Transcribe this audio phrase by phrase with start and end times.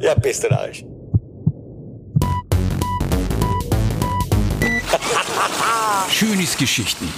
[0.00, 0.84] Ja, bist du Arsch.
[6.10, 7.08] Schönes Geschichten.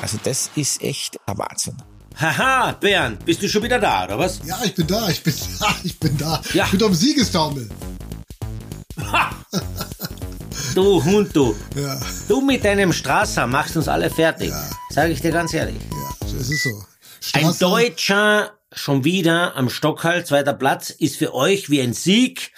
[0.00, 1.76] Also das ist echt ein Wahnsinn.
[2.16, 4.40] Haha, Bernd, bist du schon wieder da, oder was?
[4.44, 6.40] Ja, ich bin da, ich bin da, ich bin da.
[6.54, 6.64] Ja.
[6.64, 7.68] Ich bin am Siegestaumel.
[10.74, 11.54] Du Hund, du.
[11.76, 11.98] Ja,
[12.28, 14.50] Du mit deinem Strasser machst uns alle fertig.
[14.50, 14.70] Ja.
[14.90, 15.76] Sag ich dir ganz ehrlich.
[15.92, 16.70] ja, es ist so.
[17.34, 22.52] Ein Straße- Deutscher schon wieder am Stockhall, zweiter Platz, ist für euch wie ein Sieg.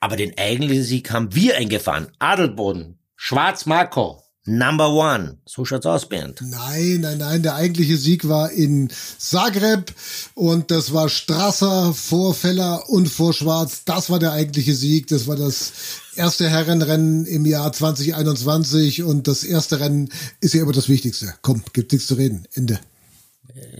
[0.00, 2.08] Aber den eigentlichen Sieg haben wir eingefahren.
[2.18, 5.38] Adelboden, Schwarz Marco, Number One.
[5.44, 6.40] So schaut's aus, Bernd.
[6.40, 9.94] Nein, nein, nein, der eigentliche Sieg war in Zagreb
[10.34, 13.84] und das war Strasser vor Feller und vor Schwarz.
[13.84, 15.08] Das war der eigentliche Sieg.
[15.08, 15.72] Das war das
[16.16, 20.08] erste Herrenrennen im Jahr 2021 und das erste Rennen
[20.40, 21.34] ist ja immer das Wichtigste.
[21.42, 22.48] Komm, gibt nichts zu reden.
[22.54, 22.80] Ende.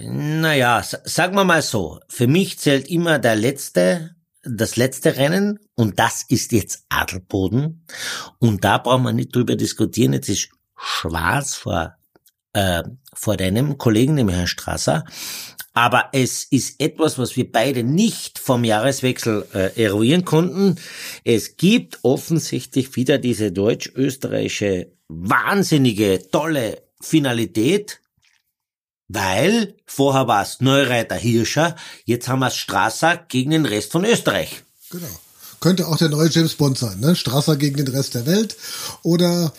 [0.03, 2.01] Naja, sagen wir mal so.
[2.09, 7.87] Für mich zählt immer der letzte, das letzte Rennen und das ist jetzt Adelboden.
[8.39, 10.13] Und da brauchen wir nicht drüber diskutieren.
[10.13, 11.97] Jetzt ist schwarz vor,
[12.53, 12.83] äh,
[13.15, 15.05] vor deinem Kollegen, dem Herrn Strasser.
[15.73, 20.77] Aber es ist etwas, was wir beide nicht vom Jahreswechsel äh, eruieren konnten.
[21.25, 28.00] Es gibt offensichtlich wieder diese deutsch-österreichische wahnsinnige, tolle Finalität.
[29.13, 34.05] Weil vorher war es Neureiter Hirscher, jetzt haben wir es Strasser gegen den Rest von
[34.05, 34.63] Österreich.
[34.91, 35.09] Genau.
[35.59, 37.17] Könnte auch der neue James Bond sein, ne?
[37.17, 38.57] Strasser gegen den Rest der Welt.
[39.03, 39.53] Oder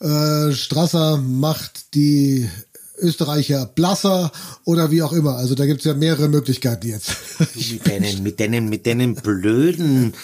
[0.00, 2.50] äh, Strasser macht die
[2.98, 4.32] Österreicher blasser
[4.64, 5.36] oder wie auch immer.
[5.36, 7.16] Also da gibt's ja mehrere Möglichkeiten jetzt.
[7.54, 10.14] Mit deinen, mit deinen, mit deinen blöden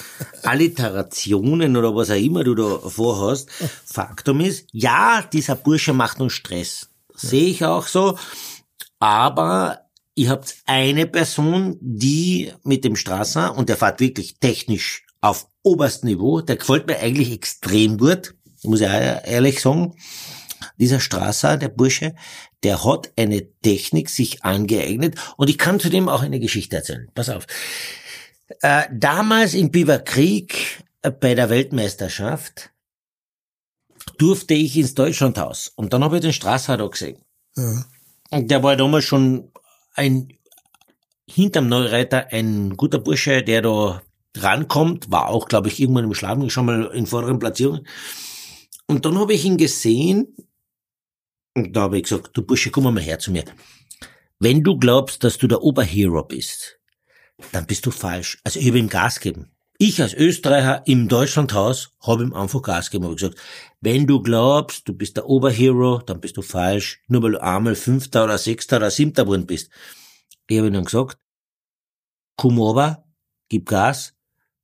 [0.42, 3.48] Alliterationen oder was auch immer du da vorhast.
[3.84, 6.89] Faktum ist, ja, dieser Bursche macht uns Stress.
[7.14, 8.19] Sehe ich auch so.
[9.03, 15.48] Aber ihr habt eine Person, die mit dem Strasser, und der fährt wirklich technisch auf
[15.64, 19.97] oberstem Niveau, der gefällt mir eigentlich extrem gut, muss ich ehrlich sagen.
[20.77, 22.14] Dieser Strasser, der Bursche,
[22.62, 27.11] der hat eine Technik sich angeeignet und ich kann zudem auch eine Geschichte erzählen.
[27.12, 27.48] Pass auf.
[28.61, 32.70] Äh, damals im Biberkrieg äh, bei der Weltmeisterschaft
[34.18, 37.20] durfte ich ins Deutschlandhaus und dann habe ich den Strasser da gesehen.
[37.57, 37.85] ja.
[38.32, 39.52] Und der war damals schon
[39.94, 40.32] ein,
[41.28, 44.02] hinterm Neureiter ein guter Bursche, der da
[44.38, 47.86] rankommt, war auch, glaube ich, irgendwann im Schlafen schon mal in vorderen Platzierungen.
[48.86, 50.34] Und dann habe ich ihn gesehen
[51.54, 53.44] und da habe ich gesagt, du Bursche, komm mal her zu mir.
[54.38, 56.80] Wenn du glaubst, dass du der Oberhero bist,
[57.52, 58.40] dann bist du falsch.
[58.44, 59.50] Also ich habe ihm Gas gegeben.
[59.84, 63.06] Ich als Österreicher im Deutschlandhaus habe ihm einfach Gas gegeben.
[63.06, 63.36] Habe gesagt,
[63.80, 67.00] wenn du glaubst, du bist der Oberhero, dann bist du falsch.
[67.08, 69.72] Nur weil du einmal Fünfter oder Sechster oder Siebter geworden bist.
[70.46, 71.18] Ich habe ihm dann gesagt,
[72.36, 73.04] komm over,
[73.48, 74.14] gib Gas,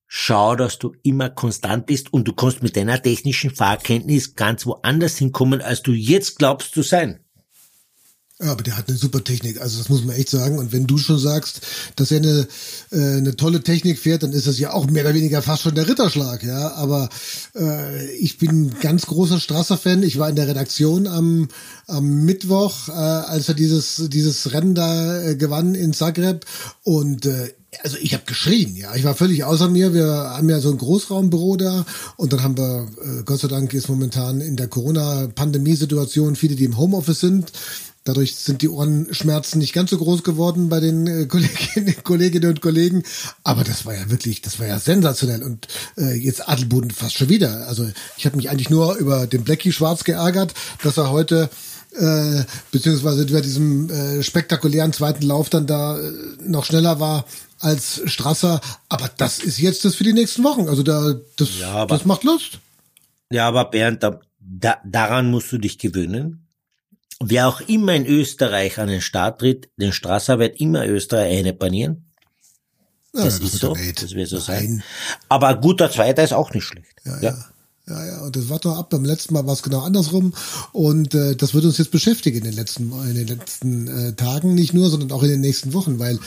[0.06, 5.18] schau, dass du immer konstant bist und du kannst mit deiner technischen Fahrkenntnis ganz woanders
[5.18, 7.24] hinkommen, als du jetzt glaubst zu sein.
[8.40, 10.60] Ja, aber der hat eine super Technik, also das muss man echt sagen.
[10.60, 11.60] Und wenn du schon sagst,
[11.96, 12.46] dass er eine,
[12.92, 15.74] äh, eine tolle Technik fährt, dann ist das ja auch mehr oder weniger fast schon
[15.74, 16.72] der Ritterschlag, ja.
[16.74, 17.08] Aber
[17.56, 20.04] äh, ich bin ganz großer Strasser-Fan.
[20.04, 21.48] Ich war in der Redaktion am,
[21.88, 26.46] am Mittwoch, äh, als er dieses, dieses Rennen da äh, gewann in Zagreb.
[26.84, 28.94] Und äh, also ich habe geschrien, ja.
[28.94, 29.92] Ich war völlig außer mir.
[29.94, 31.84] Wir haben ja so ein Großraumbüro da
[32.16, 36.64] und dann haben wir, äh, Gott sei Dank ist momentan in der Corona-Pandemie-Situation viele, die
[36.64, 37.52] im Homeoffice sind.
[38.08, 42.62] Dadurch sind die Ohrenschmerzen nicht ganz so groß geworden bei den äh, Kolleginnen, Kolleginnen und
[42.62, 43.02] Kollegen.
[43.44, 45.42] Aber das war ja wirklich, das war ja sensationell.
[45.42, 47.66] Und äh, jetzt Adelboden fast schon wieder.
[47.68, 47.86] Also
[48.16, 51.50] ich habe mich eigentlich nur über den Blackie Schwarz geärgert, dass er heute
[51.98, 56.10] äh, beziehungsweise über diesem äh, spektakulären zweiten Lauf dann da äh,
[56.46, 57.26] noch schneller war
[57.60, 58.62] als Strasser.
[58.88, 60.66] Aber das ist jetzt das für die nächsten Wochen.
[60.68, 62.58] Also da, das, Ja, aber- das macht Lust.
[63.30, 66.46] Ja, aber Bernd, da, da, daran musst du dich gewöhnen.
[67.20, 71.52] Wer auch immer in Österreich an den Start tritt, den Strasser wird immer Österreich eine
[71.52, 72.04] panieren.
[73.14, 74.44] Ja, Das na ist so, aber ey, das wird so nein.
[74.46, 74.82] sein.
[75.28, 76.94] Aber ein guter Zweiter ist auch nicht schlecht.
[77.04, 77.44] Ja, ja.
[77.88, 78.90] Ja, ja, und das war doch ab.
[78.90, 80.34] Beim letzten Mal war es genau andersrum.
[80.72, 84.54] Und äh, das wird uns jetzt beschäftigen in den letzten, in den letzten äh, Tagen,
[84.54, 86.18] nicht nur, sondern auch in den nächsten Wochen, weil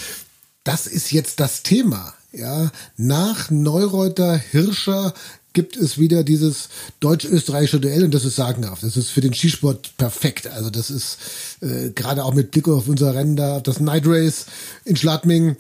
[0.64, 2.16] das ist jetzt das Thema.
[2.32, 5.14] Ja, nach Neureuter Hirscher
[5.54, 6.70] gibt es wieder dieses
[7.00, 8.84] deutsch-österreichische Duell und das ist sagenhaft.
[8.84, 10.48] Das ist für den Skisport perfekt.
[10.48, 11.18] Also das ist
[11.62, 14.46] äh, gerade auch mit Blick auf unser Rennen da, das Night Race
[14.86, 15.58] in Schladming.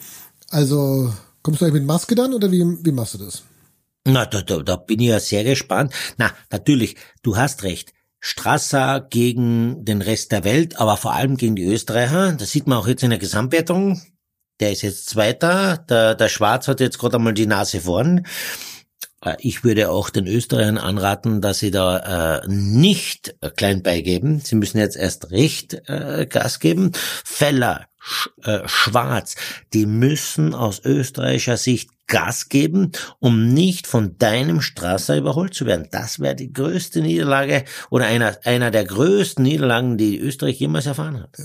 [0.50, 3.44] Also kommst du eigentlich mit Maske dann oder wie, wie machst du das?
[4.06, 5.94] Na, da, da, da bin ich ja sehr gespannt.
[6.18, 7.94] Na, natürlich, du hast recht.
[8.20, 12.34] Strasser gegen den Rest der Welt, aber vor allem gegen die Österreicher.
[12.34, 14.00] Das sieht man auch jetzt in der Gesamtwertung.
[14.60, 15.78] Der ist jetzt Zweiter.
[15.90, 18.26] Der, der Schwarz hat jetzt gerade einmal die Nase vorn.
[19.24, 24.40] Äh, Ich würde auch den Österreichern anraten, dass sie da äh, nicht äh, klein beigeben.
[24.40, 26.92] Sie müssen jetzt erst recht äh, Gas geben.
[27.24, 29.36] Feller, Sch äh, Schwarz,
[29.74, 35.88] die müssen aus österreichischer Sicht Gas geben, um nicht von deinem Strasser überholt zu werden.
[35.92, 41.22] Das wäre die größte Niederlage oder einer, einer der größten Niederlagen, die Österreich jemals erfahren
[41.22, 41.38] hat.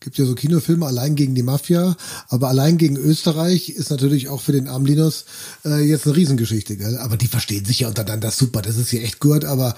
[0.00, 1.94] Gibt ja so Kinofilme allein gegen die Mafia,
[2.28, 5.26] aber allein gegen Österreich ist natürlich auch für den armen Linus
[5.64, 6.96] äh, jetzt eine Riesengeschichte, gell?
[6.96, 9.76] Aber die verstehen sich ja untereinander super, das ist ja echt gut, aber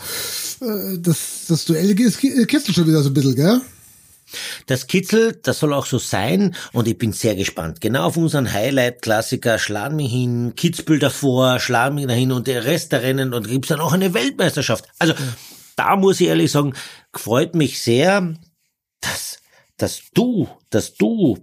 [0.61, 3.61] äh, das, das Duell ist- kitzelt schon wieder so ein bisschen, gell?
[4.67, 7.81] Das kitzelt, das soll auch so sein und ich bin sehr gespannt.
[7.81, 12.93] Genau auf unseren Highlight-Klassiker Schlag mich hin, Kitzbühel davor, Schlag mich dahin und der Rest
[12.93, 14.87] der Rennen und gibt's dann auch eine Weltmeisterschaft.
[14.99, 15.15] Also
[15.77, 16.75] da muss ich ehrlich sagen,
[17.13, 18.35] freut mich sehr,
[19.01, 19.39] dass,
[19.77, 21.39] dass du, dass du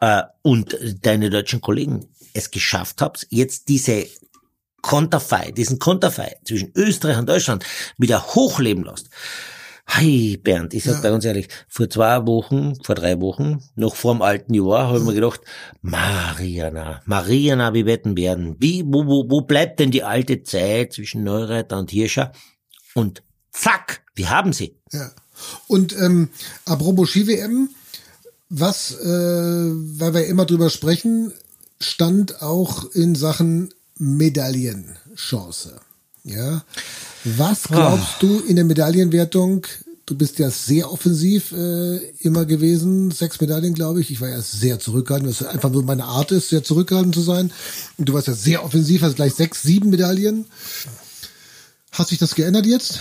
[0.00, 4.06] äh, und deine deutschen Kollegen es geschafft habt, jetzt diese
[4.82, 7.64] Konterfei, diesen Konterfei zwischen Österreich und Deutschland
[7.96, 9.08] wieder hochleben lässt.
[9.86, 11.00] Hey Bernd, ich sag Ja.
[11.02, 14.98] bei ganz ehrlich, vor zwei Wochen, vor drei Wochen, noch vor dem alten Jahr, habe
[14.98, 15.40] ich mir gedacht,
[15.82, 18.56] Mariana, Mariana, wie wetten werden?
[18.58, 22.32] Wie, wo, wo, wo bleibt denn die alte Zeit zwischen Neureiter und Hirscher?
[22.94, 23.22] Und
[23.52, 24.78] zack, wir haben sie.
[24.92, 25.10] Ja.
[25.66, 26.28] Und ähm,
[26.64, 27.68] apropos Ski-WM,
[28.48, 31.32] was, äh, weil wir immer drüber sprechen,
[31.80, 35.80] stand auch in Sachen Medaillenchance.
[36.24, 36.64] Ja.
[37.24, 39.66] Was glaubst du in der Medaillenwertung?
[40.06, 43.10] Du bist ja sehr offensiv äh, immer gewesen.
[43.10, 44.10] Sechs Medaillen, glaube ich.
[44.10, 47.50] Ich war ja sehr zurückhaltend, was einfach nur meine Art ist, sehr zurückhaltend zu sein.
[47.96, 50.44] Und du warst ja sehr offensiv, hast gleich sechs, sieben Medaillen.
[51.92, 53.00] Hat sich das geändert jetzt?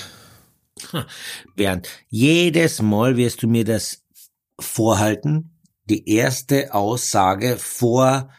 [1.55, 4.03] Bernd, jedes Mal wirst du mir das
[4.59, 5.59] vorhalten.
[5.89, 8.29] Die erste Aussage vor,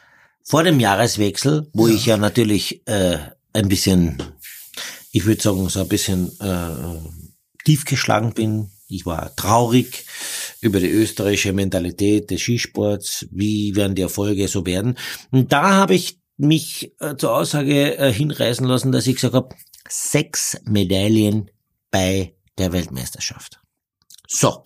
[0.42, 3.19] vor dem Jahreswechsel, wo ich ja natürlich äh,
[3.52, 4.22] ein bisschen,
[5.12, 6.98] ich würde sagen, so ein bisschen äh,
[7.64, 8.70] tief geschlagen bin.
[8.88, 10.06] Ich war traurig
[10.60, 13.26] über die österreichische Mentalität des Skisports.
[13.31, 14.96] Wie werden die Erfolge so werden?
[15.31, 19.54] Und da habe ich mich äh, zur Aussage äh, hinreißen lassen, dass ich gesagt habe,
[19.88, 21.50] sechs Medaillen
[21.94, 23.61] bei der Weltmeisterschaft.
[24.26, 24.64] So.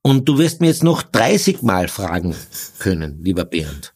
[0.00, 2.34] Und du wirst mir jetzt noch 30 Mal fragen
[2.78, 3.94] können, lieber Bernd,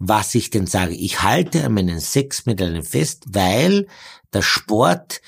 [0.00, 0.94] was ich denn sage.
[0.94, 3.86] Ich halte an meinen sechs Medaillen fest, weil
[4.32, 5.20] der Sport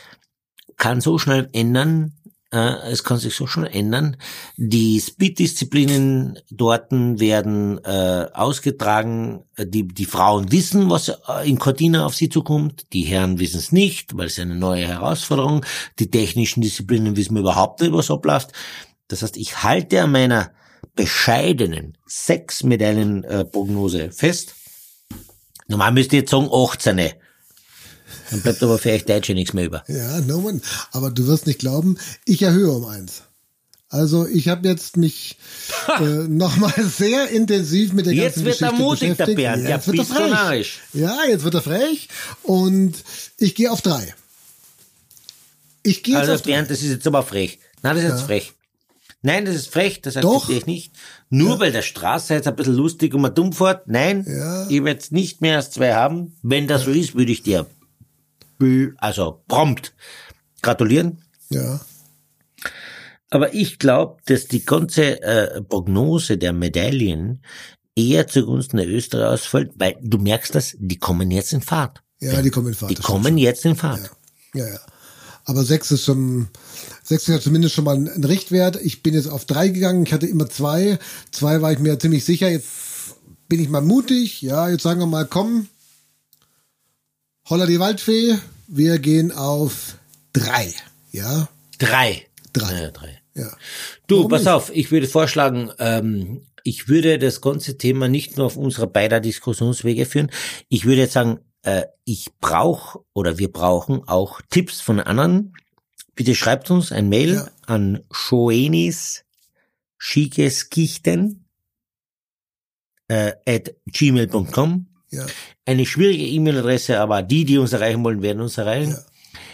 [0.76, 2.17] kann so schnell ändern,
[2.50, 4.16] äh, es kann sich so schnell ändern.
[4.56, 9.44] Die Speed-Disziplinen dorten werden äh, ausgetragen.
[9.58, 12.86] Die, die Frauen wissen, was äh, in Cortina auf sie zukommt.
[12.92, 15.64] Die Herren wissen es nicht, weil es eine neue Herausforderung.
[15.98, 18.52] Die technischen Disziplinen wissen überhaupt nicht, was abläuft.
[19.08, 20.52] Das heißt, ich halte an meiner
[20.94, 23.44] bescheidenen sechs Medaillen äh,
[24.10, 24.54] fest.
[25.66, 27.12] Normal müsste ich jetzt sagen 18.
[28.30, 29.84] Dann bleibt aber für euch Deutsche nichts mehr über.
[29.88, 30.60] Ja, no man.
[30.92, 33.22] Aber du wirst nicht glauben, ich erhöhe um eins.
[33.90, 35.38] Also ich habe jetzt mich
[35.98, 39.36] äh, nochmal sehr intensiv mit der Jetzt ganzen wird er Geschichte mutig, der beschäftigt.
[39.36, 39.62] Bernd.
[39.64, 40.80] Ja, jetzt wird er frech.
[40.92, 42.08] Ja, jetzt wird er frech.
[42.42, 42.94] Und
[43.38, 44.14] ich gehe auf drei.
[45.82, 46.50] Ich gehe jetzt Also auf drei.
[46.52, 47.58] Bernd, das ist jetzt aber frech.
[47.82, 48.52] Nein, das ist jetzt frech.
[49.22, 50.92] Nein, das ist frech, das akzeptiere ich nicht.
[51.30, 53.88] Nur weil der Straße jetzt ein bisschen lustig und man dumm fährt.
[53.88, 54.64] Nein, Ja.
[54.68, 56.36] ich werde jetzt nicht mehr als zwei haben.
[56.42, 57.66] Wenn das so ist, würde ich dir
[58.98, 59.94] also prompt
[60.62, 61.22] gratulieren.
[61.50, 61.80] Ja.
[63.30, 67.42] Aber ich glaube, dass die ganze äh, Prognose der Medaillen
[67.94, 72.02] eher zugunsten der Österreicher ausfällt, weil du merkst das, die kommen jetzt in Fahrt.
[72.20, 72.90] Ja, die kommen in Fahrt.
[72.90, 74.10] Die kommen jetzt in Fahrt.
[74.54, 74.80] Ja, ja.
[75.44, 76.48] Aber sechs ist schon,
[77.02, 78.76] sechs ist ja zumindest schon mal ein Richtwert.
[78.82, 80.02] Ich bin jetzt auf drei gegangen.
[80.04, 80.98] Ich hatte immer zwei.
[81.32, 82.50] Zwei war ich mir ziemlich sicher.
[82.50, 82.68] Jetzt
[83.48, 84.42] bin ich mal mutig.
[84.42, 85.68] Ja, jetzt sagen wir mal, komm.
[87.50, 88.38] Holla die Waldfee.
[88.66, 89.96] Wir gehen auf
[90.32, 90.72] drei.
[91.12, 92.26] Ja, Drei.
[92.52, 92.82] Drei.
[92.82, 93.22] Ja, drei.
[93.34, 93.50] ja.
[94.06, 94.50] Du, Warum pass nicht?
[94.50, 99.20] auf, ich würde vorschlagen, ähm, ich würde das ganze Thema nicht nur auf unserer beider
[99.20, 100.30] Diskussionswege führen.
[100.68, 105.54] Ich würde jetzt sagen, äh, ich brauche oder wir brauchen auch Tipps von anderen.
[106.14, 107.50] Bitte schreibt uns ein Mail Ja.
[107.66, 109.24] an schoenis
[109.98, 111.44] schikeskichten
[113.08, 114.87] äh, at gmail.com.
[115.10, 115.26] Ja,
[115.64, 118.92] Eine schwierige E-Mail-Adresse, aber die, die uns erreichen wollen, werden uns erreichen.
[118.92, 118.98] ja.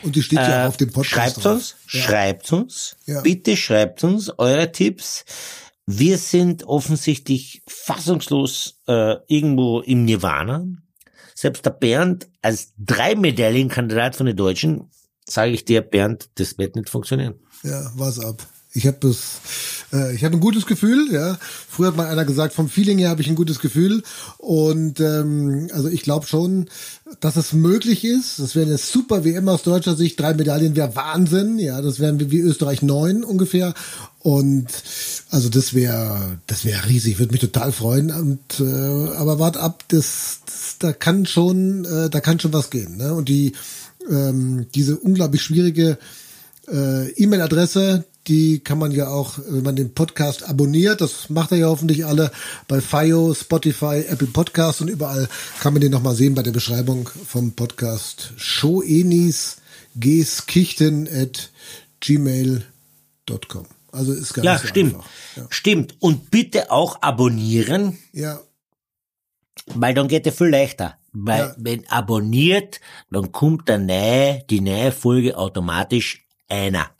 [0.02, 1.52] Und die steht ja Äh, auch auf dem Podcast Schreibt drauf.
[1.54, 2.00] uns, Ja.
[2.02, 3.20] schreibt uns, Ja.
[3.22, 5.24] bitte schreibt uns eure Tipps.
[5.86, 10.66] Wir sind offensichtlich fassungslos äh, irgendwo im Nirvana.
[11.34, 14.90] Selbst der Bernd als drei Medaillenkandidat von den Deutschen,
[15.26, 17.34] sage ich dir, Bernd, das wird nicht funktionieren.
[17.62, 18.46] Ja, was ab.
[18.72, 19.40] Ich habe das
[19.94, 21.38] Äh, ich habe ein gutes Gefühl, ja.
[21.68, 24.02] Früher hat mal einer gesagt, vom Feeling her habe ich ein gutes Gefühl.
[24.38, 26.68] Und ähm, also ich glaube schon,
[27.20, 28.38] dass es möglich ist.
[28.38, 30.18] Das wäre eine super WM aus deutscher Sicht.
[30.18, 31.58] Drei Medaillen wäre Wahnsinn.
[31.58, 33.74] Ja, das wären wie Österreich neun ungefähr.
[34.20, 34.66] Und
[35.30, 38.10] also das wäre das wäre riesig, würde mich total freuen.
[38.10, 42.70] Und äh, aber wart ab, das, das da kann schon äh, da kann schon was
[42.70, 42.96] gehen.
[42.96, 43.14] Ne?
[43.14, 43.52] Und die
[44.10, 45.98] ähm, diese unglaublich schwierige
[46.68, 51.58] äh, E-Mail-Adresse, die kann man ja auch, wenn man den Podcast abonniert, das macht er
[51.58, 52.30] ja hoffentlich alle,
[52.68, 55.28] bei FIO, Spotify, Apple Podcast und überall
[55.60, 59.58] kann man den nochmal sehen bei der Beschreibung vom Podcast Showenis
[59.96, 61.50] gskichten at
[62.00, 63.66] gmail.com.
[63.92, 64.94] Also ist gar Ja, so stimmt.
[64.94, 65.08] einfach.
[65.36, 65.46] Ja.
[65.50, 65.94] Stimmt.
[66.00, 68.40] Und bitte auch abonnieren, ja,
[69.74, 70.96] weil dann geht es viel leichter.
[71.12, 71.54] Weil Ja.
[71.58, 76.90] wenn abonniert, dann kommt der neue, die neue Folge automatisch einer.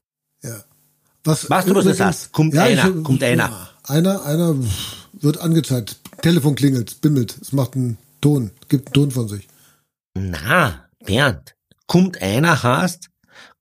[0.43, 0.63] ja.
[1.25, 2.33] Was, Weißt du, was das übrigens- heißt?
[2.33, 3.49] Kommt einer, kommt einer.
[3.49, 4.55] Ja, einer, einer
[5.15, 5.97] wird angezeigt.
[6.23, 9.49] Telefon klingelt, bimmelt, es macht einen Ton, gibt einen Ton von sich.
[10.15, 11.55] Na, Bernd,
[11.87, 13.11] kommt einer hast,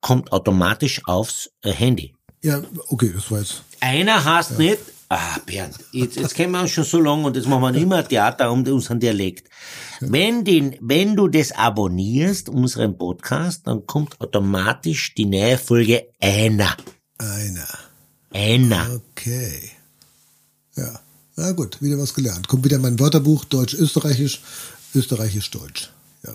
[0.02, 2.14] kommt automatisch aufs äh, Handy.
[2.44, 3.64] Ja, okay, das war jetzt.
[3.80, 4.80] Einer hast nicht,
[5.10, 8.06] ah, Bernd, jetzt, jetzt kennen wir uns schon so lange und jetzt machen wir immer
[8.08, 9.50] Theater um unseren Dialekt.
[10.02, 16.08] Wenn, den, wenn du das abonnierst, unseren Podcast, dann kommt automatisch die neue Folge.
[16.20, 16.76] Einer.
[18.34, 19.00] Einer.
[19.12, 19.72] Okay.
[20.76, 21.00] Ja.
[21.36, 22.48] Na gut, wieder was gelernt.
[22.48, 24.42] Kommt wieder mein Wörterbuch, Deutsch-Österreichisch,
[24.94, 25.90] Österreichisch-Deutsch.
[26.26, 26.34] Ja.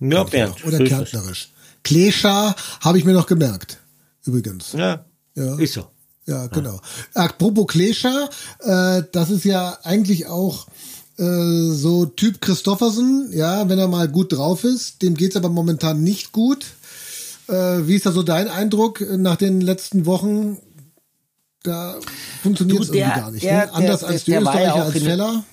[0.00, 0.64] Ja, Bernd.
[0.64, 1.50] Oder Kärntnerisch.
[1.84, 3.78] Klescha habe ich mir noch gemerkt.
[4.24, 4.72] Übrigens.
[4.72, 5.56] Ja, Ja.
[5.58, 5.86] ist so.
[6.26, 6.80] Ja, genau.
[7.14, 8.28] Apropos Klescha,
[8.60, 10.68] äh, das ist ja eigentlich auch
[11.18, 15.02] äh, so Typ Christoffersen, ja, wenn er mal gut drauf ist.
[15.02, 16.64] Dem geht's aber momentan nicht gut.
[17.48, 20.58] Äh, wie ist da so dein Eindruck nach den letzten Wochen?
[21.62, 21.96] Da
[22.42, 23.44] funktioniert es irgendwie gar nicht.
[23.44, 23.72] der- ne?
[23.72, 25.44] Anders der- als die der ja Österreicher auch als Feller.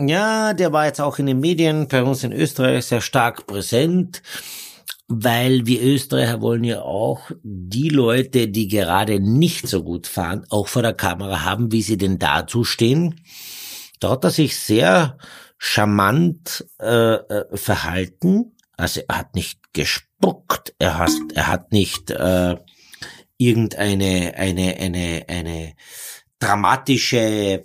[0.00, 4.22] Ja, der war jetzt auch in den Medien bei uns in Österreich sehr stark präsent,
[5.08, 10.68] weil wir Österreicher wollen ja auch die Leute, die gerade nicht so gut fahren, auch
[10.68, 13.20] vor der Kamera haben, wie sie denn dazu stehen.
[13.98, 15.18] Da hat er sich sehr
[15.58, 18.56] charmant äh, äh, verhalten.
[18.78, 22.56] Also er hat nicht gespuckt, er hat, er hat nicht äh,
[23.40, 25.74] irgendeine eine eine eine
[26.38, 27.64] dramatische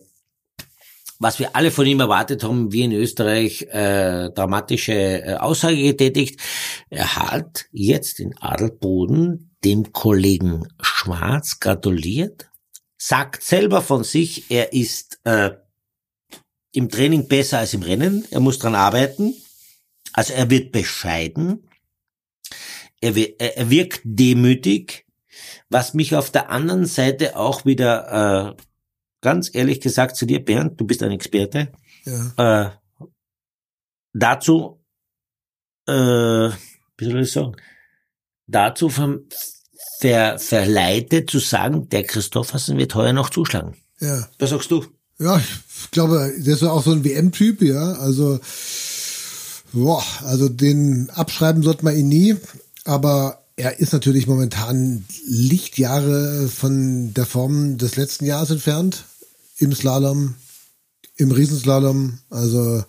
[1.20, 6.42] was wir alle von ihm erwartet haben, wie in Österreich, äh, dramatische äh, Aussage getätigt.
[6.90, 12.50] Er hat jetzt in Adelboden dem Kollegen Schwarz gratuliert,
[12.98, 15.52] sagt selber von sich, er ist äh,
[16.74, 19.34] im Training besser als im Rennen, er muss dran arbeiten,
[20.12, 21.70] also er wird bescheiden,
[23.00, 25.05] er, er wirkt demütig,
[25.70, 28.64] was mich auf der anderen Seite auch wieder äh,
[29.22, 31.72] ganz ehrlich gesagt zu dir, Bernd, du bist ein Experte,
[32.06, 32.70] Ja.
[32.70, 33.06] äh,
[34.14, 34.82] dazu,
[35.88, 37.56] äh, wie soll ich sagen,
[38.48, 39.20] dazu ver,
[40.00, 43.76] ver, verleitet zu sagen, der Christoffersen wird heuer noch zuschlagen.
[44.00, 44.28] ja.
[44.40, 44.86] Was sagst du?
[45.18, 47.94] Ja, ich glaube, der ist auch so ein WM-Typ, ja.
[47.94, 48.38] Also,
[49.72, 52.36] boah, also den abschreiben sollte man ihn nie.
[52.84, 59.06] Aber er ist natürlich momentan Lichtjahre von der Form des letzten Jahres entfernt.
[59.58, 60.36] Im Slalom,
[61.16, 62.20] im Riesenslalom.
[62.30, 62.84] Also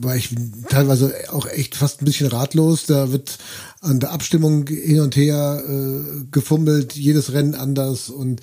[0.00, 0.30] war ich
[0.68, 2.86] teilweise auch echt fast ein bisschen ratlos.
[2.86, 3.38] Da wird
[3.80, 8.40] an der Abstimmung hin und her äh, gefummelt, jedes Rennen anders und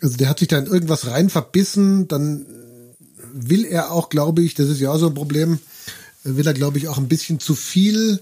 [0.00, 2.46] also der hat sich da in irgendwas rein verbissen, dann
[3.32, 5.58] will er auch, glaube ich, das ist ja auch so ein Problem,
[6.24, 8.20] will er, glaube ich, auch ein bisschen zu viel,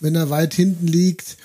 [0.00, 1.36] wenn er weit hinten liegt.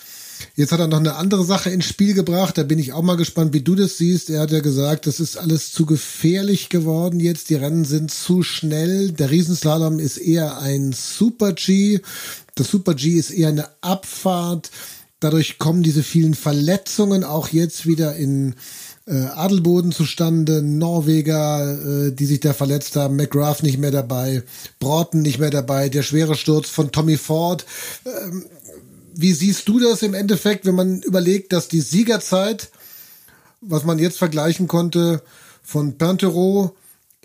[0.56, 2.58] Jetzt hat er noch eine andere Sache ins Spiel gebracht.
[2.58, 4.30] Da bin ich auch mal gespannt, wie du das siehst.
[4.30, 7.50] Er hat ja gesagt, das ist alles zu gefährlich geworden jetzt.
[7.50, 9.12] Die Rennen sind zu schnell.
[9.12, 12.00] Der Riesenslalom ist eher ein Super-G.
[12.58, 14.72] Der Super-G ist eher eine Abfahrt.
[15.20, 18.56] Dadurch kommen diese vielen Verletzungen auch jetzt wieder in
[19.08, 20.62] äh, Adelboden zustande.
[20.62, 23.16] Norweger, äh, die sich da verletzt haben.
[23.16, 24.44] McGrath nicht mehr dabei.
[24.80, 25.90] Broughton nicht mehr dabei.
[25.90, 27.66] Der schwere Sturz von Tommy Ford.
[28.06, 28.46] Ähm,
[29.14, 32.70] wie siehst du das im Endeffekt, wenn man überlegt, dass die Siegerzeit,
[33.62, 35.22] was man jetzt vergleichen konnte,
[35.64, 36.76] von Pintero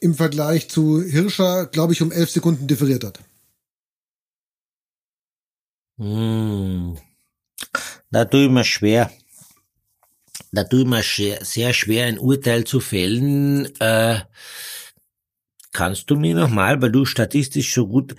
[0.01, 3.19] im Vergleich zu Hirscher, glaube ich, um elf Sekunden differiert hat?
[5.99, 6.97] Hm.
[8.13, 9.11] Tue ich mir schwer.
[10.53, 13.69] Da tue ich mir sehr schwer, ein Urteil zu fällen.
[13.81, 14.21] Äh,
[15.73, 18.15] kannst du mir nochmal, weil du statistisch so gut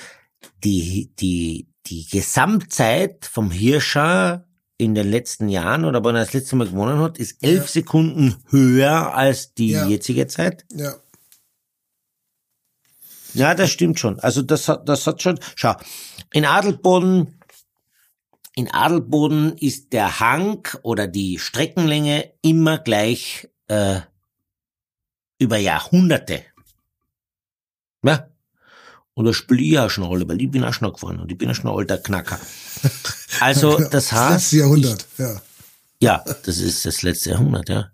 [0.63, 4.45] die, die, die Gesamtzeit vom Hirscher
[4.77, 8.37] in den letzten Jahren oder wann er das letzte Mal gewonnen hat, ist elf Sekunden
[8.49, 9.87] höher als die Ja.
[9.87, 10.65] jetzige Zeit.
[10.73, 10.95] Ja.
[13.33, 14.19] Ja, das stimmt schon.
[14.19, 15.39] Also das hat, das hat schon.
[15.55, 15.75] Schau,
[16.33, 17.39] in Adelboden,
[18.61, 24.01] in Adelboden ist der Hang oder die Streckenlänge immer gleich äh,
[25.39, 26.43] über Jahrhunderte.
[28.05, 28.27] Ja.
[29.15, 31.37] Und das spiele ich auch schon alle, weil ich bin auch schon gefahren und ich
[31.39, 32.39] bin auch schon ein alter Knacker.
[33.39, 35.41] Also das heißt, letzte Jahrhundert, ja.
[36.01, 37.89] ja, das ist das letzte Jahrhundert, ja.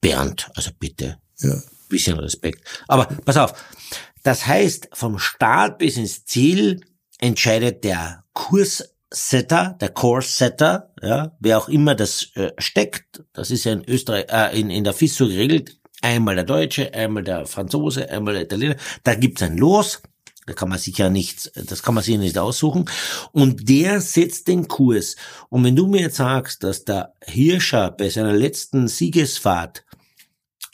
[0.00, 1.60] Bernd, also bitte Ja.
[1.88, 2.62] bisschen Respekt.
[2.88, 3.54] Aber pass auf,
[4.22, 6.82] das heißt, vom Start bis ins Ziel
[7.18, 8.22] entscheidet der
[9.12, 13.22] Kurssetter, der Course-Setter, ja, wer auch immer das äh, steckt.
[13.34, 15.76] Das ist ja in Österreich, äh, in, in der FIS geregelt.
[16.00, 18.76] Einmal der Deutsche, einmal der Franzose, einmal der Italiener.
[19.04, 20.00] Da gibt's ein Los.
[20.46, 22.86] Da kann man sich ja nicht, das kann man sich nicht aussuchen.
[23.32, 25.16] Und der setzt den Kurs.
[25.50, 29.84] Und wenn du mir jetzt sagst, dass der Hirscher bei seiner letzten Siegesfahrt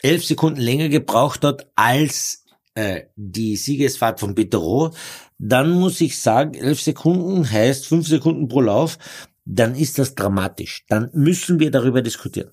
[0.01, 2.45] elf Sekunden länger gebraucht hat als
[2.79, 4.93] äh, die Siegesfahrt von Petereau,
[5.39, 8.99] dann muss ich sagen, elf Sekunden heißt fünf Sekunden pro Lauf,
[9.45, 10.85] dann ist das dramatisch.
[10.89, 12.51] Dann müssen wir darüber diskutieren.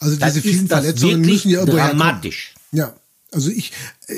[0.00, 1.98] Also Dann diese vielen das Verletzungen wirklich müssen ja irgendwo herkommen.
[1.98, 2.54] dramatisch.
[2.72, 2.94] Ja,
[3.32, 3.72] also ich,
[4.08, 4.14] äh,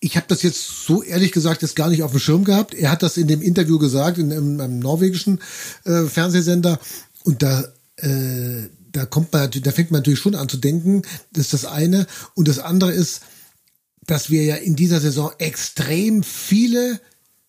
[0.00, 2.74] ich habe das jetzt so ehrlich gesagt jetzt gar nicht auf dem Schirm gehabt.
[2.74, 5.40] Er hat das in dem Interview gesagt, in, in einem norwegischen
[5.84, 6.78] äh, Fernsehsender.
[7.24, 7.64] Und da,
[7.96, 11.02] äh, da kommt man, da fängt man natürlich schon an zu denken.
[11.32, 12.06] Das ist das eine.
[12.34, 13.22] Und das andere ist,
[14.08, 17.00] dass wir ja in dieser Saison extrem viele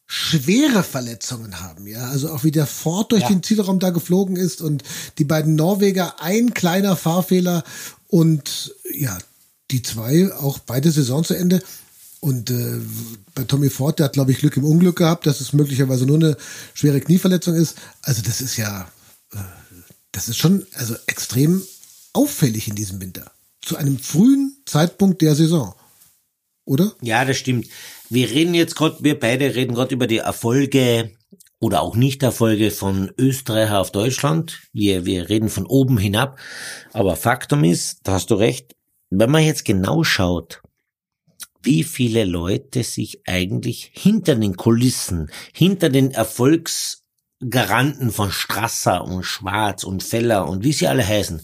[0.05, 2.09] schwere Verletzungen haben, ja.
[2.09, 3.29] Also auch wie der Ford durch Ja.
[3.29, 4.83] den Zielraum da geflogen ist und
[5.17, 7.63] die beiden Norweger ein kleiner Fahrfehler
[8.07, 9.17] und ja,
[9.71, 11.61] die zwei auch beide Saison zu Ende.
[12.21, 12.79] Und äh,
[13.35, 16.17] bei Tommy Ford, der hat, glaube ich, Glück im Unglück gehabt, dass es möglicherweise nur
[16.17, 16.37] eine
[16.73, 17.75] schwere Knieverletzung ist.
[18.01, 18.89] Also das ist ja,
[19.31, 19.37] äh,
[20.11, 21.61] das ist schon also extrem
[22.11, 23.31] auffällig in diesem Winter.
[23.61, 25.75] Zu einem frühen Zeitpunkt der Saison.
[26.69, 26.93] Oder?
[27.01, 27.67] Ja, das stimmt.
[28.11, 31.17] Wir reden jetzt gerade, wir beide reden gerade über die Erfolge
[31.59, 34.59] oder auch Nicht-Erfolge von Österreich auf Deutschland.
[34.72, 36.37] Wir, wir reden von oben hinab.
[36.94, 38.75] Aber Faktum ist, da hast du recht,
[39.09, 40.61] wenn man jetzt genau schaut,
[41.63, 49.83] wie viele Leute sich eigentlich hinter den Kulissen, hinter den Erfolgsgaranten von Strasser und Schwarz
[49.83, 51.41] und Feller und wie sie alle heißen,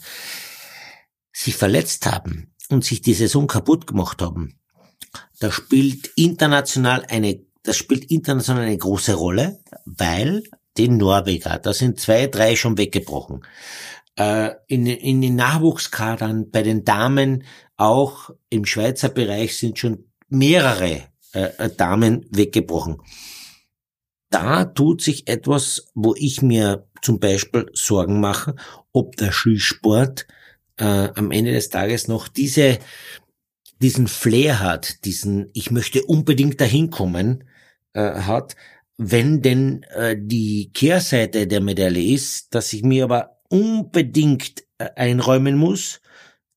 [1.34, 4.60] sich verletzt haben und sich die Saison kaputt gemacht haben,
[5.40, 10.44] das spielt international eine, das spielt international eine große Rolle, weil
[10.78, 13.46] die Norweger, da sind zwei, drei schon weggebrochen.
[14.18, 17.44] Äh, in, in den Nachwuchskadern bei den Damen
[17.78, 23.02] auch im Schweizer Bereich sind schon mehrere äh, Damen weggebrochen.
[24.30, 28.56] Da tut sich etwas, wo ich mir zum Beispiel Sorgen mache,
[28.92, 30.28] ob der Skisport
[30.78, 32.80] äh, am Ende des Tages noch diese
[33.82, 37.44] diesen Flair hat, diesen ich möchte unbedingt dahin kommen
[37.94, 38.56] äh, hat,
[38.98, 45.58] wenn denn äh, die Kehrseite der Medaille ist, dass ich mir aber unbedingt äh, einräumen
[45.58, 46.00] muss,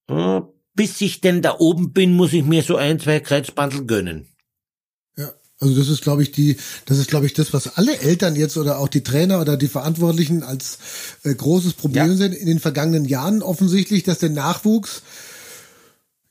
[0.09, 0.41] äh,
[0.75, 4.29] bis ich denn da oben bin, muss ich mir so ein, zwei Kreuzbandel gönnen.
[5.17, 8.37] Ja, also das ist, glaube ich, die, das ist, glaube ich, das, was alle Eltern
[8.37, 10.79] jetzt oder auch die Trainer oder die Verantwortlichen als
[11.25, 12.17] äh, großes Problem Ja.
[12.17, 15.03] sind in den vergangenen Jahren offensichtlich, dass der Nachwuchs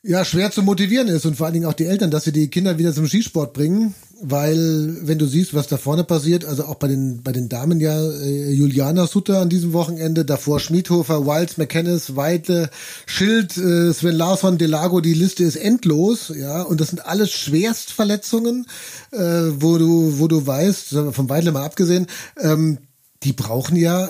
[0.07, 2.47] ja schwer zu motivieren ist und vor allen Dingen auch die Eltern, dass sie die
[2.47, 6.75] Kinder wieder zum Skisport bringen, weil wenn du siehst, was da vorne passiert, also auch
[6.75, 11.57] bei den bei den Damen ja äh, Juliana Sutter an diesem Wochenende, davor Schmiedhofer, Wilds,
[11.57, 12.69] McKennis, Weidle,
[13.05, 18.65] Schild, äh, Sven Larsson, Delago, die Liste ist endlos, ja, und das sind alles Schwerstverletzungen,
[19.11, 22.07] äh, wo du wo du weißt, von Weidle mal abgesehen,
[22.39, 22.77] ähm,
[23.23, 24.09] die brauchen ja äh,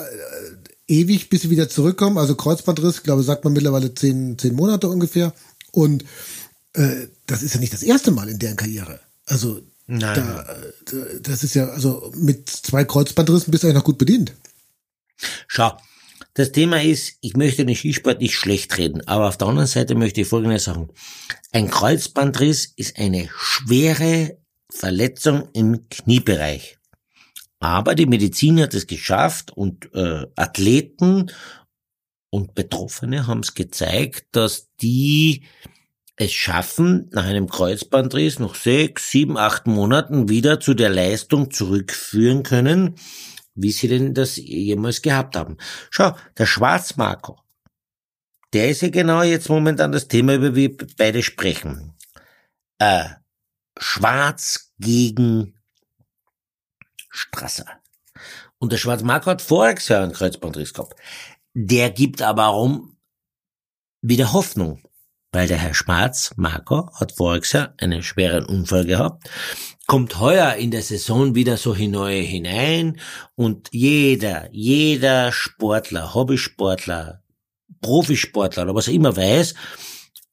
[0.88, 2.18] ewig, bis sie wieder zurückkommen.
[2.18, 5.32] Also Kreuzbandriss, glaube sagt man mittlerweile zehn, zehn Monate ungefähr.
[5.78, 6.04] Und
[6.72, 8.98] äh, das ist ja nicht das erste Mal in deren Karriere.
[9.26, 10.16] Also Nein.
[10.16, 10.44] da,
[11.22, 14.34] das ist ja, also mit zwei Kreuzbandrissen bist du eigentlich noch gut bedient.
[15.46, 15.72] Schau,
[16.34, 19.94] das Thema ist, ich möchte den Skisport nicht schlecht reden, aber auf der anderen Seite
[19.94, 20.88] möchte ich Folgendes sagen.
[21.52, 24.36] Ein Kreuzbandriss ist eine schwere
[24.68, 26.78] Verletzung im Kniebereich.
[27.60, 31.30] Aber die Medizin hat es geschafft und äh, Athleten
[32.30, 35.44] und Betroffene haben es gezeigt, dass die
[36.16, 42.42] es schaffen, nach einem Kreuzbandriss noch sechs, sieben, acht Monaten wieder zu der Leistung zurückführen
[42.42, 42.96] können,
[43.54, 45.56] wie sie denn das jemals gehabt haben.
[45.90, 47.40] Schau, der Schwarzmarco,
[48.52, 51.94] der ist ja genau jetzt momentan das Thema, über wir beide sprechen.
[52.78, 53.04] Äh,
[53.78, 55.54] Schwarz gegen
[57.10, 57.66] Strasser.
[58.58, 60.94] Und der Schwarzmarker hat voriges Jahr einen Kreuzbandriss gehabt.
[61.60, 62.96] Der gibt aber rum
[64.00, 64.80] wieder Hoffnung.
[65.32, 69.28] Weil der Herr Schwarzmarker hat voriges Jahr einen schweren Unfall gehabt,
[69.88, 73.00] kommt heuer in der Saison wieder so neu hinein
[73.34, 77.24] und jeder, jeder Sportler, Hobbysportler,
[77.82, 79.54] Profisportler oder was er immer weiß,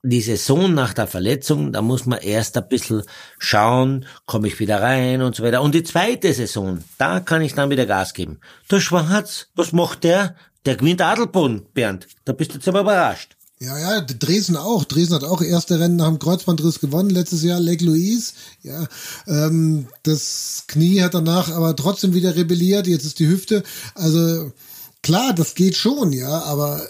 [0.04, 3.02] die Saison nach der Verletzung, da muss man erst ein bisschen
[3.40, 5.64] schauen, komme ich wieder rein und so weiter.
[5.64, 8.40] Und die zweite Saison, da kann ich dann wieder Gas geben.
[8.70, 10.36] Der Schwarz, was macht der?
[10.66, 12.08] Der gewinnt Adelboden, Bernd.
[12.26, 13.36] Da bist du jetzt aber überrascht.
[13.60, 14.84] Ja, ja, Dresden auch.
[14.84, 18.34] Dresden hat auch erste Rennen nach dem Kreuzbandriss gewonnen letztes Jahr, Lake Louise.
[18.64, 18.86] Ja,
[19.28, 22.88] ähm, das Knie hat danach aber trotzdem wieder rebelliert.
[22.88, 23.64] Jetzt ist die Hüfte.
[23.94, 24.52] Also
[25.02, 26.86] klar, das geht schon, ja, aber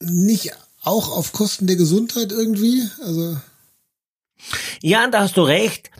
[0.00, 2.88] nicht auch auf Kosten der Gesundheit irgendwie?
[3.04, 3.36] Also.
[4.80, 5.90] Ja, da hast du recht.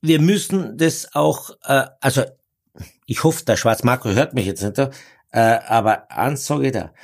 [0.00, 2.22] Wir müssen das auch, äh, also
[3.06, 4.90] ich hoffe, der Schwarzmarco hört mich jetzt nicht,
[5.34, 6.94] äh, aber eins sage ich da.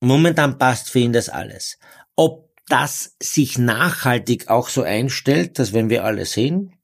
[0.00, 1.78] Momentan passt für ihn das alles.
[2.16, 6.74] Ob das sich nachhaltig auch so einstellt, dass wenn wir alle sehen,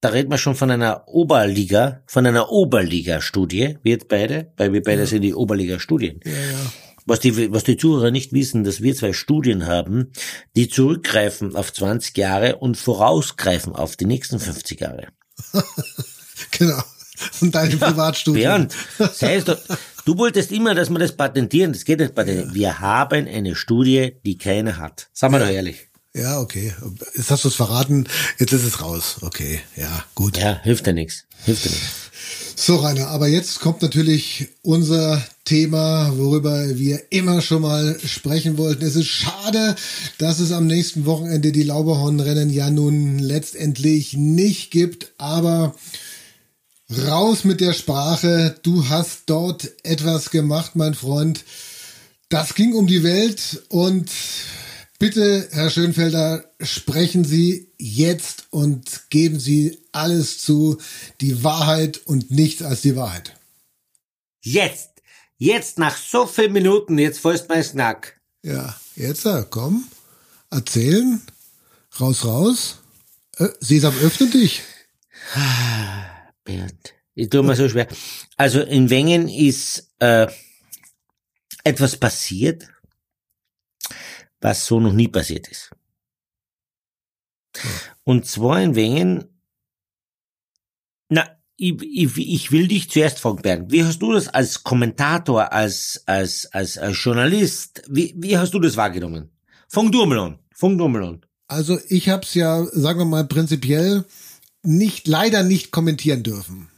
[0.00, 5.00] da reden wir schon von einer Oberliga, von einer Oberliga-Studie, wir beide, weil wir beide
[5.00, 5.06] ja.
[5.06, 6.20] sind die Oberliga-Studien.
[6.24, 6.72] Ja, ja.
[7.04, 10.12] Was die, was die Zuhörer nicht wissen, dass wir zwei Studien haben,
[10.54, 15.08] die zurückgreifen auf 20 Jahre und vorausgreifen auf die nächsten 50 Jahre.
[16.52, 16.80] genau.
[17.40, 18.40] Und deine ja, Privatstudie.
[18.40, 19.58] Bernd, das heißt, du,
[20.04, 21.72] du wolltest immer, dass wir das patentieren.
[21.72, 22.54] Das geht nicht patentieren.
[22.54, 25.08] Wir haben eine Studie, die keiner hat.
[25.12, 25.46] Sagen wir ja.
[25.46, 25.88] doch ehrlich.
[26.12, 26.74] Ja, okay.
[27.14, 29.18] Jetzt hast du es verraten, jetzt ist es raus.
[29.20, 30.36] Okay, ja, gut.
[30.38, 31.24] Ja, hilft dir nichts.
[31.44, 32.10] Hilft dir nichts.
[32.56, 38.84] So, Rainer, aber jetzt kommt natürlich unser Thema, worüber wir immer schon mal sprechen wollten.
[38.84, 39.76] Es ist schade,
[40.18, 45.74] dass es am nächsten Wochenende die Lauberhornrennen ja nun letztendlich nicht gibt, aber
[46.90, 48.56] raus mit der Sprache.
[48.62, 51.44] Du hast dort etwas gemacht, mein Freund.
[52.28, 54.10] Das ging um die Welt und
[55.00, 60.76] Bitte, Herr Schönfelder, sprechen Sie jetzt und geben Sie alles zu,
[61.22, 63.34] die Wahrheit und nichts als die Wahrheit.
[64.42, 64.90] Jetzt,
[65.38, 68.20] jetzt nach so vielen Minuten, jetzt fällst mein Snack.
[68.42, 69.84] Ja, jetzt, äh, komm,
[70.50, 71.22] erzählen,
[71.98, 72.78] raus, raus.
[73.38, 74.60] Äh, Sesam, öffne dich.
[76.44, 77.88] Bernd, ich tue mir so schwer.
[78.36, 80.26] Also in Wengen ist äh,
[81.64, 82.68] etwas passiert
[84.40, 85.70] was so noch nie passiert ist.
[88.04, 89.24] Und zwar in Wengen,
[91.08, 95.52] na, ich, ich, ich will dich zuerst fragen, Bernd, wie hast du das als Kommentator,
[95.52, 99.30] als, als, als, als Journalist, wie, wie hast du das wahrgenommen?
[99.68, 101.26] Fang du mal an, fang du mal an.
[101.48, 104.04] Also ich habe es ja, sagen wir mal, prinzipiell
[104.62, 106.68] nicht, leider nicht kommentieren dürfen.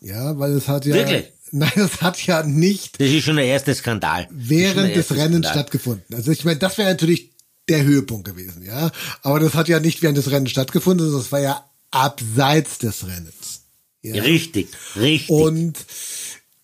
[0.00, 0.94] Ja, weil es hat ja.
[0.94, 1.24] Wirklich?
[1.52, 3.00] Nein, das hat ja nicht.
[3.00, 4.28] Das ist schon der erste Skandal.
[4.30, 5.52] Während des Rennens Skandal.
[5.52, 6.14] stattgefunden.
[6.14, 7.30] Also ich meine, das wäre natürlich
[7.68, 8.92] der Höhepunkt gewesen, ja.
[9.22, 13.62] Aber das hat ja nicht während des Rennens stattgefunden, das war ja abseits des Rennens.
[14.02, 14.22] Ja?
[14.22, 15.30] Richtig, richtig.
[15.30, 15.74] Und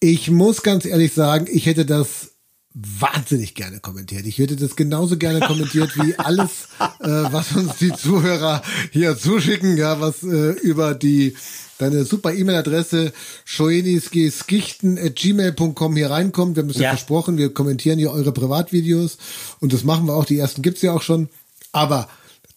[0.00, 2.32] ich muss ganz ehrlich sagen, ich hätte das
[2.76, 4.26] wahnsinnig gerne kommentiert.
[4.26, 8.60] Ich hätte das genauso gerne kommentiert wie alles, äh, was uns die Zuhörer
[8.92, 11.34] hier zuschicken, ja, was äh, über die
[11.78, 13.14] deine super E-Mail-Adresse
[13.46, 16.56] schoeniskiskichten.gmail.com hier reinkommt.
[16.56, 16.82] Wir haben es ja.
[16.82, 19.16] ja versprochen, wir kommentieren hier eure Privatvideos
[19.60, 20.26] und das machen wir auch.
[20.26, 21.30] Die ersten gibt's ja auch schon.
[21.72, 22.10] Aber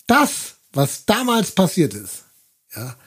[0.05, 2.25] das, was damals passiert ist,
[2.75, 2.97] ja,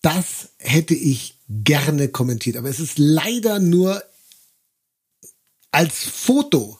[0.00, 2.56] das hätte ich gerne kommentiert.
[2.56, 4.02] Aber es ist leider nur
[5.72, 6.78] als Fotobeweis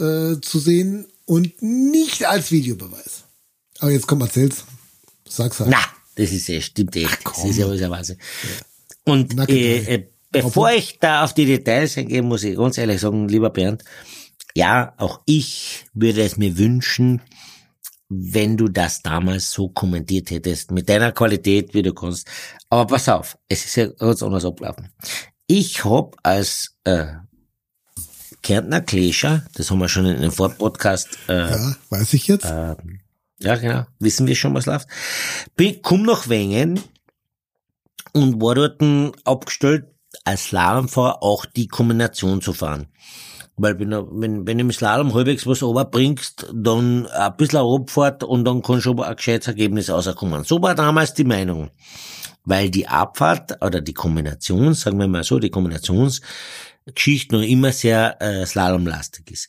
[0.00, 3.24] äh, äh, zu sehen und nicht als Videobeweis.
[3.80, 4.64] Aber jetzt komm, erzähl's.
[5.28, 5.70] Sag's halt.
[5.70, 5.80] Na,
[6.14, 7.18] das ist ja, stimmt echt.
[7.24, 8.18] Ach, das ist ja alles Wahnsinn.
[9.04, 13.28] Und äh, äh, bevor ich da auf die Details eingehe, muss ich ganz ehrlich sagen,
[13.28, 13.84] lieber Bernd,
[14.54, 17.20] ja, auch ich würde es mir wünschen,
[18.08, 22.28] wenn du das damals so kommentiert hättest, mit deiner Qualität, wie du kannst.
[22.70, 24.90] Aber pass auf, es ist ja ganz anders ablaufen.
[25.46, 27.06] Ich hab als äh,
[28.46, 31.18] Kärntner Klescher, das haben wir schon in einem Vorpodcast.
[31.28, 32.44] Äh, ja, weiß ich jetzt.
[32.44, 32.76] Äh,
[33.40, 33.86] ja, genau.
[33.98, 34.86] Wissen wir schon, was läuft.
[35.56, 36.78] Bin, komm nach Wengen
[38.12, 38.80] und war dort
[39.24, 39.86] abgestellt,
[40.22, 42.86] als Slalomfahrer auch die Kombination zu fahren.
[43.56, 48.44] Weil wenn, wenn, wenn du im Slalom halbwegs was runterbringst, dann ein bisschen Abfahrt und
[48.44, 50.44] dann kann schon ein gescheites Ergebnis rauskommen.
[50.44, 51.70] So war damals die Meinung.
[52.44, 56.20] Weil die Abfahrt oder die Kombination, sagen wir mal so, die Kombinations
[56.94, 59.48] Geschichte noch immer sehr äh, slalomlastig ist.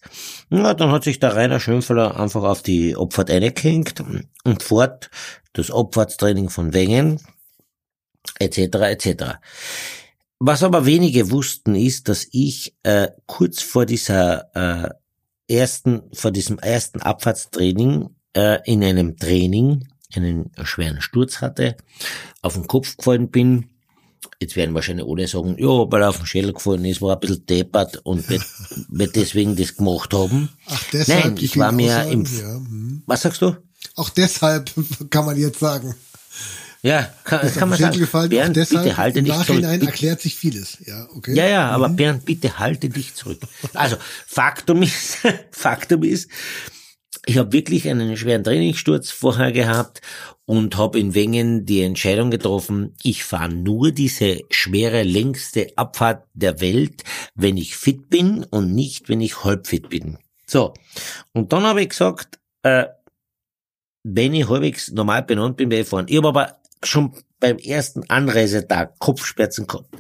[0.50, 4.04] Ja, dann hat sich der Rainer Schönfeller einfach auf die Abfahrt eingehängt
[4.44, 5.10] und fort
[5.54, 7.20] das Abfahrtstraining von Wengen
[8.40, 8.58] etc.
[8.76, 9.24] etc.
[10.40, 14.90] Was aber wenige wussten, ist, dass ich äh, kurz vor dieser äh,
[15.54, 21.76] ersten, vor diesem ersten Abfahrtstraining äh, in einem Training einen schweren Sturz hatte,
[22.42, 23.70] auf den Kopf gefallen bin.
[24.40, 27.20] Jetzt werden wahrscheinlich alle sagen, ja, weil er auf den Schädel gefallen ist, war ein
[27.20, 28.44] bisschen deppert und wird,
[28.90, 30.50] wird deswegen das gemacht haben.
[30.68, 31.26] Ach, deshalb.
[31.26, 33.04] Nein, ich war mir im, ja, hm.
[33.06, 33.56] was sagst du?
[33.96, 34.72] Auch deshalb
[35.10, 35.96] kann man jetzt sagen.
[36.84, 38.00] Ja, kann, Ist kann man sagen.
[38.00, 39.48] Gefallen, Bernd, deshalb bitte halte im dich zurück.
[39.50, 39.92] Nachhinein Bitte.
[39.92, 40.78] erklärt sich vieles.
[40.86, 41.34] Ja, okay.
[41.34, 43.40] Ja, ja, aber Bernd, bitte halte dich zurück.
[43.74, 45.18] Also, Faktum ist,
[45.52, 46.30] Faktum ist,
[47.28, 50.02] ich habe wirklich einen schweren Trainingssturz vorher gehabt
[50.46, 56.62] und habe in Wengen die Entscheidung getroffen, ich fahre nur diese schwere, längste Abfahrt der
[56.62, 57.04] Welt,
[57.36, 60.18] wenn ich fit bin und nicht, wenn ich halb fit bin.
[60.46, 60.74] So,
[61.34, 62.86] und dann habe ich gesagt, äh,
[64.04, 66.06] wenn ich halbwegs normal benannt bin, werde ich fahren.
[66.08, 67.12] Ich habe aber schon
[67.42, 69.94] beim ersten Anreisetag Kopfschmerzen gehabt.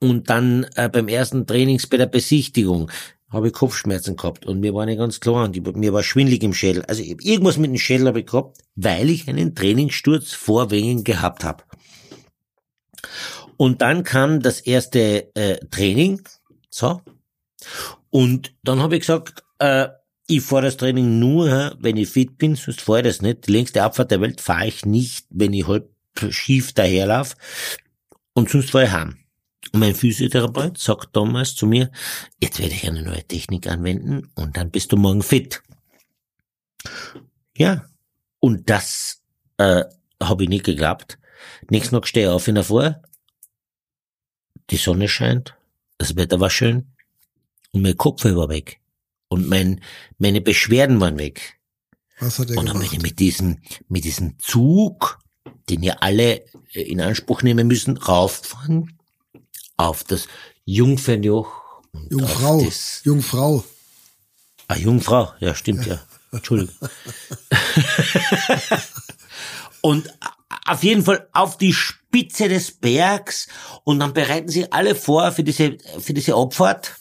[0.00, 2.90] Und dann äh, beim ersten Trainings bei der Besichtigung
[3.32, 6.42] habe ich Kopfschmerzen gehabt und mir war nicht ganz klar und ich, mir war schwindlig
[6.42, 6.84] im Schädel.
[6.84, 11.02] Also ich irgendwas mit dem Schädel habe ich gehabt, weil ich einen Trainingssturz vor Wengen
[11.04, 11.64] gehabt habe.
[13.56, 16.22] Und dann kam das erste äh, Training,
[16.70, 17.00] so,
[18.10, 19.88] und dann habe ich gesagt, äh,
[20.26, 23.46] ich fahre das Training nur, wenn ich fit bin, sonst fahre ich das nicht.
[23.46, 25.90] Die längste Abfahrt der Welt fahre ich nicht, wenn ich halb
[26.30, 27.36] schief daherlaufe.
[28.34, 29.21] Und sonst fahre ich heim.
[29.70, 31.90] Und mein Physiotherapeut sagt damals zu mir,
[32.42, 35.62] jetzt werde ich eine neue Technik anwenden und dann bist du morgen fit.
[37.56, 37.84] Ja,
[38.40, 39.22] und das
[39.58, 39.84] äh,
[40.20, 41.18] habe ich nicht geglaubt.
[41.70, 42.90] Nächsten Tag stehe ich auf in der Früh,
[44.70, 45.54] die Sonne scheint,
[45.98, 46.92] das Wetter war schön
[47.72, 48.80] und mein Kopf war weg.
[49.28, 49.80] Und mein,
[50.18, 51.58] meine Beschwerden waren weg.
[52.18, 52.96] Was hat er Und dann bin gemacht?
[52.96, 55.18] ich mit diesem, mit diesem Zug,
[55.70, 56.44] den ihr alle
[56.74, 58.98] äh, in Anspruch nehmen müssen, raufgefahren
[59.76, 60.26] auf das
[60.64, 61.50] Jungfernjoch.
[61.92, 62.56] und Jungfrau.
[62.56, 63.64] Auf das, Jungfrau.
[64.68, 66.00] ah, Jungfrau, ja, stimmt, ja.
[66.32, 66.74] Entschuldigung.
[69.82, 70.08] und
[70.66, 73.48] auf jeden Fall auf die Spitze des Bergs
[73.84, 76.96] und dann bereiten sie alle vor für diese, für diese Abfahrt.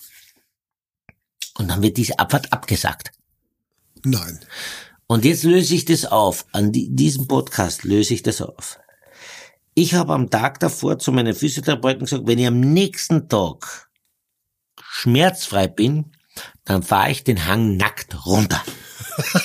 [1.57, 3.11] Und dann wird diese Abfahrt abgesagt.
[4.03, 4.39] Nein.
[5.07, 6.45] Und jetzt löse ich das auf.
[6.53, 8.79] An die, diesem Podcast löse ich das auf.
[9.81, 13.89] Ich habe am Tag davor zu meinen Physiotherapeuten gesagt, wenn ich am nächsten Tag
[14.79, 16.11] schmerzfrei bin,
[16.65, 18.63] dann fahre ich den Hang nackt runter.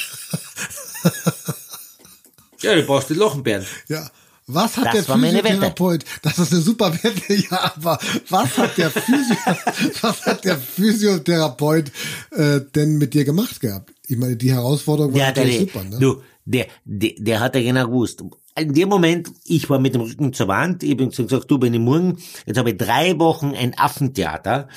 [2.61, 3.67] ja, du brauchst lachen, Bernd.
[3.89, 4.11] Ja.
[4.47, 5.17] Was hat Das der.
[5.17, 6.05] Physiotherapeut?
[6.21, 9.37] Das ist eine super Wette, ja, aber was hat der, Physio
[10.03, 11.91] was hat der Physiotherapeut
[12.33, 13.91] äh, denn mit dir gemacht gehabt?
[14.07, 15.99] Ich meine, die Herausforderung war der, natürlich der, super, ne?
[15.99, 18.23] du, der, der, der hat ja genau gewusst.
[18.59, 21.75] In dem Moment, ich war mit dem Rücken zur Wand, ich habe gesagt, du, bin
[21.75, 24.69] ich morgen, jetzt habe ich drei Wochen ein Affentheater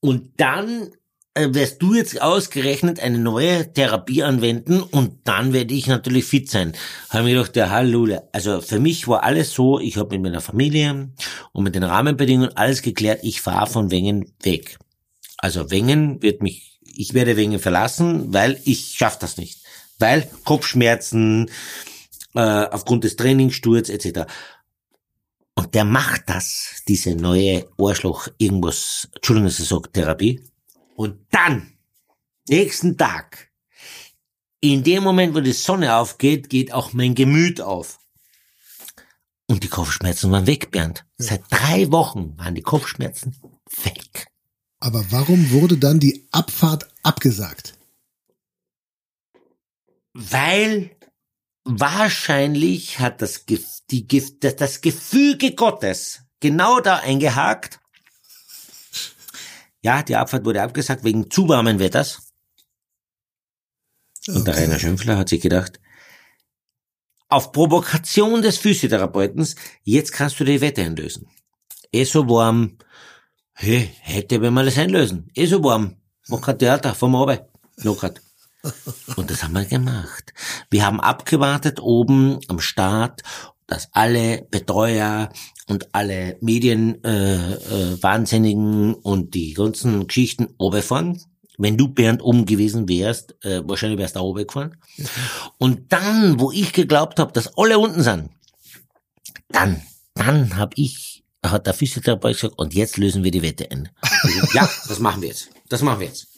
[0.00, 0.90] und dann
[1.32, 6.50] äh, wirst du jetzt ausgerechnet eine neue Therapie anwenden und dann werde ich natürlich fit
[6.50, 6.74] sein.
[7.08, 8.22] Habe mir gedacht, ja Halleluja.
[8.32, 11.10] Also für mich war alles so, ich habe mit meiner Familie
[11.52, 14.78] und mit den Rahmenbedingungen alles geklärt, ich fahre von Wengen weg.
[15.38, 19.60] Also Wengen wird mich, ich werde Wengen verlassen, weil ich schaff das nicht.
[19.98, 21.50] Weil Kopfschmerzen,
[22.34, 24.30] äh, aufgrund des Trainingssturz etc.
[25.54, 30.42] Und der macht das, diese neue Ohrschloch irgendwas, Entschuldigung, dass ich sage, Therapie.
[30.96, 31.76] Und dann,
[32.48, 33.50] nächsten Tag,
[34.60, 37.98] in dem Moment, wo die Sonne aufgeht, geht auch mein Gemüt auf.
[39.46, 41.04] Und die Kopfschmerzen waren weg, Bernd.
[41.18, 43.36] Seit drei Wochen waren die Kopfschmerzen
[43.82, 44.26] weg.
[44.80, 47.74] Aber warum wurde dann die Abfahrt abgesagt?
[50.14, 50.96] Weil
[51.64, 54.06] wahrscheinlich hat das, die,
[54.40, 57.80] das, das Gefüge Gottes genau da eingehakt.
[59.82, 62.32] Ja, die Abfahrt wurde abgesagt wegen zu warmen Wetters.
[64.28, 65.80] Und der Rainer Schönfler hat sich gedacht,
[67.28, 69.46] auf Provokation des Physiotherapeuten,
[69.82, 71.28] jetzt kannst du die Wette einlösen.
[71.92, 72.78] Eh so warm,
[73.52, 75.30] hey, hätte wenn wir das einlösen.
[75.34, 75.96] Eh so warm,
[76.28, 77.48] mach kein Theater, fahren wir runter.
[77.76, 78.22] Lockert.
[79.16, 80.32] Und das haben wir gemacht.
[80.70, 83.22] Wir haben abgewartet oben am Start,
[83.66, 85.30] dass alle Betreuer
[85.66, 88.54] und alle Medien äh, äh,
[89.02, 91.20] und die ganzen Geschichten runterfahren.
[91.56, 94.76] Wenn du Bernd oben gewesen wärst, äh, wahrscheinlich wärst du da oben gefahren.
[95.58, 98.30] Und dann, wo ich geglaubt habe, dass alle unten sind,
[99.48, 99.80] dann,
[100.14, 103.88] dann hab ich, hat der Physiotherapeut gesagt, und jetzt lösen wir die Wette ein.
[104.52, 105.48] ja, das machen wir jetzt.
[105.68, 106.33] Das machen wir jetzt.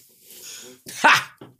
[1.02, 1.12] Ha!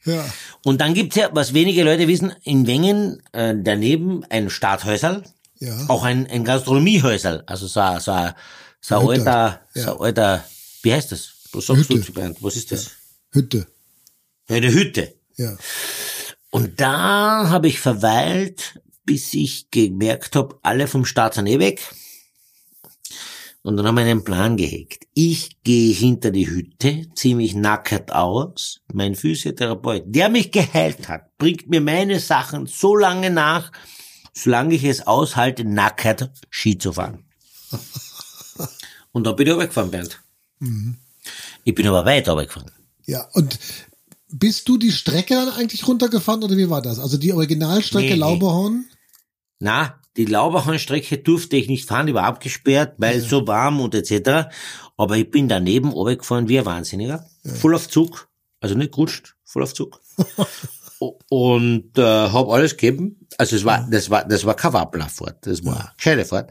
[0.05, 0.25] Ja.
[0.65, 5.25] Und dann gibt's ja, was wenige Leute wissen, in Wengen äh, daneben ein Starthäuserl
[5.59, 5.87] Ja.
[5.89, 8.12] Auch ein, ein Gastronomiehäusel, also so, ein- so,
[8.81, 9.31] so ein Hütte.
[9.33, 9.83] alter, Ja.
[9.83, 10.45] so alter,
[10.83, 11.31] wie heißt das?
[11.53, 12.01] Was sagst Hütte.
[12.01, 12.39] du, Bernd?
[12.43, 12.91] Was ist das?
[13.33, 13.67] Hütte.
[14.49, 15.15] Ja, eine Hütte.
[15.37, 15.57] Ja.
[16.51, 21.81] Und da habe ich verweilt, bis ich gemerkt habe, alle vom Start sind eh weg.
[23.66, 25.09] Und dann haben wir einen Plan gehegt.
[25.12, 28.79] Ich gehe hinter die Hütte, ziehe mich nackert aus.
[28.92, 33.72] Mein Physiotherapeut, der mich geheilt hat, bringt mir meine Sachen so lange nach,
[34.33, 37.24] solange ich es aushalte, nackert Ski zu fahren.
[39.11, 40.22] Und dann bin ich runtergefahren, Bernd.
[41.64, 42.70] Ich bin aber weit runtergefahren.
[43.05, 43.59] Ja, und
[44.29, 47.00] bist du die Strecke dann eigentlich runtergefahren oder wie war das?
[47.00, 48.20] Also die Originalstrecke Nee, nee.
[48.20, 48.85] Lauberhorn?
[49.59, 53.94] Na, die Lauberhornstrecke durfte ich nicht fahren, die war abgesperrt, weil es so warm und
[53.94, 54.48] etc.
[54.96, 57.26] Aber ich bin daneben runtergefahren wie ein Wahnsinniger.
[57.44, 58.29] Voll auf Zug.
[58.61, 60.00] Also nicht gerutscht, voll auf Zug.
[61.29, 63.26] Und äh, habe alles gegeben.
[63.37, 66.50] Also es war, das war, das war keine Wapplerfahrt, das war eine gescheite Fahrt.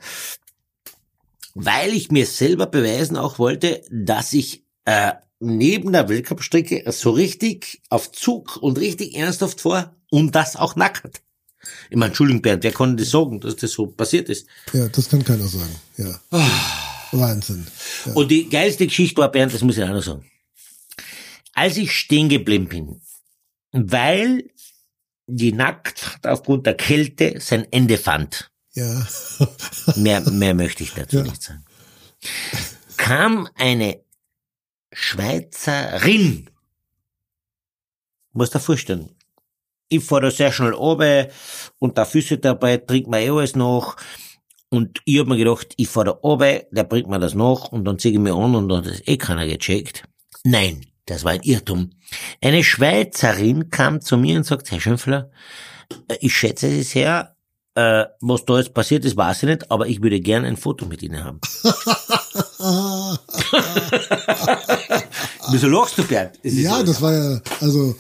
[1.55, 7.81] Weil ich mir selber beweisen auch wollte, dass ich äh, neben der Weltcup-Strecke so richtig
[7.89, 11.21] auf Zug und richtig ernsthaft vor und das auch nackert.
[11.89, 14.47] Ich meine, Entschuldigung, Bernd, wer konnte das sagen, dass das so passiert ist?
[14.73, 15.75] Ja, das kann keiner sagen.
[15.97, 16.19] Ja.
[17.11, 17.65] Wahnsinn.
[18.05, 18.13] Ja.
[18.13, 20.25] Und die geilste Geschichte war, Bernd, das muss ich auch noch sagen.
[21.53, 23.01] Als ich stehen geblieben bin,
[23.71, 24.49] weil
[25.27, 29.07] die Nacktheit aufgrund der Kälte sein Ende fand, Ja.
[29.95, 31.23] mehr, mehr möchte ich dazu Ja.
[31.23, 31.63] nicht sagen,
[32.97, 34.01] kam eine
[34.91, 36.49] Schweizerin,
[38.33, 39.09] muss dir vorstellen,
[39.89, 41.27] ich fahr da sehr schnell runter
[41.79, 43.95] und der Physiotherapeut trinkt mir eh alles nach.
[44.69, 47.85] Und ich hab mir gedacht, ich fahr da runter, der bringt mir das nach und
[47.85, 50.03] dann zieh ich mir an und dann hat das eh keiner gecheckt.
[50.43, 51.91] Nein, das war ein Irrtum.
[52.41, 55.29] Eine Schweizerin kam zu mir und sagt, Herr Schönfler,
[56.07, 57.35] äh, ich schätze Sie sehr,
[57.75, 60.85] äh, was da jetzt passiert ist, weiß ich nicht, aber ich würde gern ein Foto
[60.85, 61.39] mit Ihnen haben.
[65.51, 66.39] Wieso lachst du, Bernd?
[66.43, 67.95] Es ja, so- das war ja, also,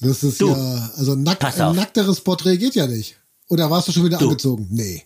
[0.00, 3.16] das ist Du, ja, also pass ein nackteres Porträt geht ja nicht.
[3.48, 4.26] Oder warst du schon wieder Du.
[4.26, 4.66] angezogen?
[4.70, 5.04] Nee.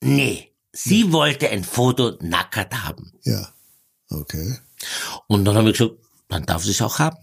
[0.00, 3.12] Nee, sie wollte ein Foto nackert haben.
[3.24, 3.48] Ja.
[4.10, 4.58] Okay.
[5.26, 5.96] Und dann habe ich gesagt,
[6.28, 7.16] dann darf sie es auch haben.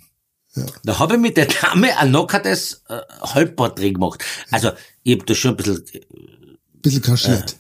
[0.56, 0.66] Ja.
[0.84, 4.24] Da habe ich mit der Dame ein nackertes äh, Halbporträt gemacht.
[4.52, 4.72] Also,
[5.04, 7.58] ich habe das schon ein bisschen äh, Bisschen kaschiert.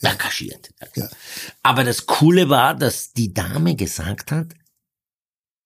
[0.00, 0.14] ja.
[0.14, 0.70] kaschiert.
[0.94, 1.08] Ja.
[1.62, 4.48] Aber das Coole war, dass die Dame gesagt hat,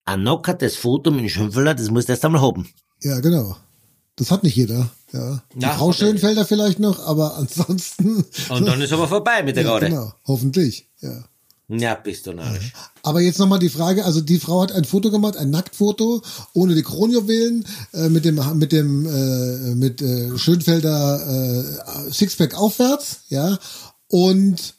[0.05, 2.69] ein nackertes Foto mit dem Schimpfeler, das musst du erst einmal haben.
[3.03, 3.57] Ja, genau.
[4.17, 4.91] Das hat nicht jeder.
[5.13, 5.43] Ja.
[5.55, 8.25] Die Ja, Frau er Schönfelder vielleicht noch, aber ansonsten.
[8.49, 9.89] Und dann ist aber vorbei mit der ja, Garde.
[9.89, 10.13] genau.
[10.27, 10.89] Hoffentlich.
[11.01, 11.25] Ja.
[11.71, 12.73] Ja, bist du narrisch.
[13.03, 16.23] Aber jetzt nochmal die Frage, also die Frau hat ein Foto gemacht, ein Nacktfoto,
[16.55, 23.21] ohne die Kronjuwelen, äh, mit dem, mit dem, äh, mit äh, Schönfelder äh, Sixpack aufwärts,
[23.29, 23.59] ja.
[24.07, 24.75] Und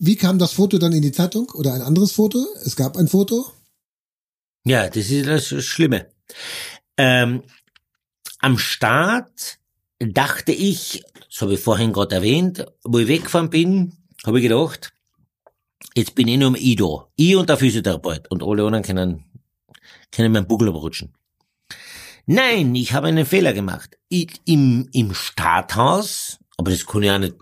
[0.00, 1.48] wie kam das Foto dann in die Zeitung?
[1.54, 2.44] Oder ein anderes Foto?
[2.64, 3.46] Es gab ein Foto?
[4.64, 6.06] Ja, das ist das Schlimme.
[7.02, 7.44] Ähm,
[8.40, 9.58] am Start
[9.98, 13.94] dachte ich, das habe ich vorhin gerade erwähnt, wo ich weggefahren bin,
[14.26, 14.92] habe ich gedacht,
[15.94, 17.10] jetzt bin ich nur am Ido.
[17.16, 18.30] Ich und der Physiotherapeut.
[18.30, 19.24] Und alle anderen können,
[20.12, 21.14] können meinen Buckel abrutschen.
[22.26, 23.96] Nein, ich habe einen Fehler gemacht.
[24.10, 27.34] Ich, im, Im Starthaus, aber das kann ich auch nicht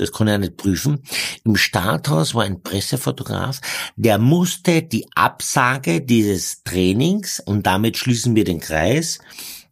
[0.00, 1.02] das ich auch nicht prüfen.
[1.44, 3.60] Im Starthaus war ein Pressefotograf,
[3.96, 9.18] der musste die Absage dieses Trainings, und damit schließen wir den Kreis,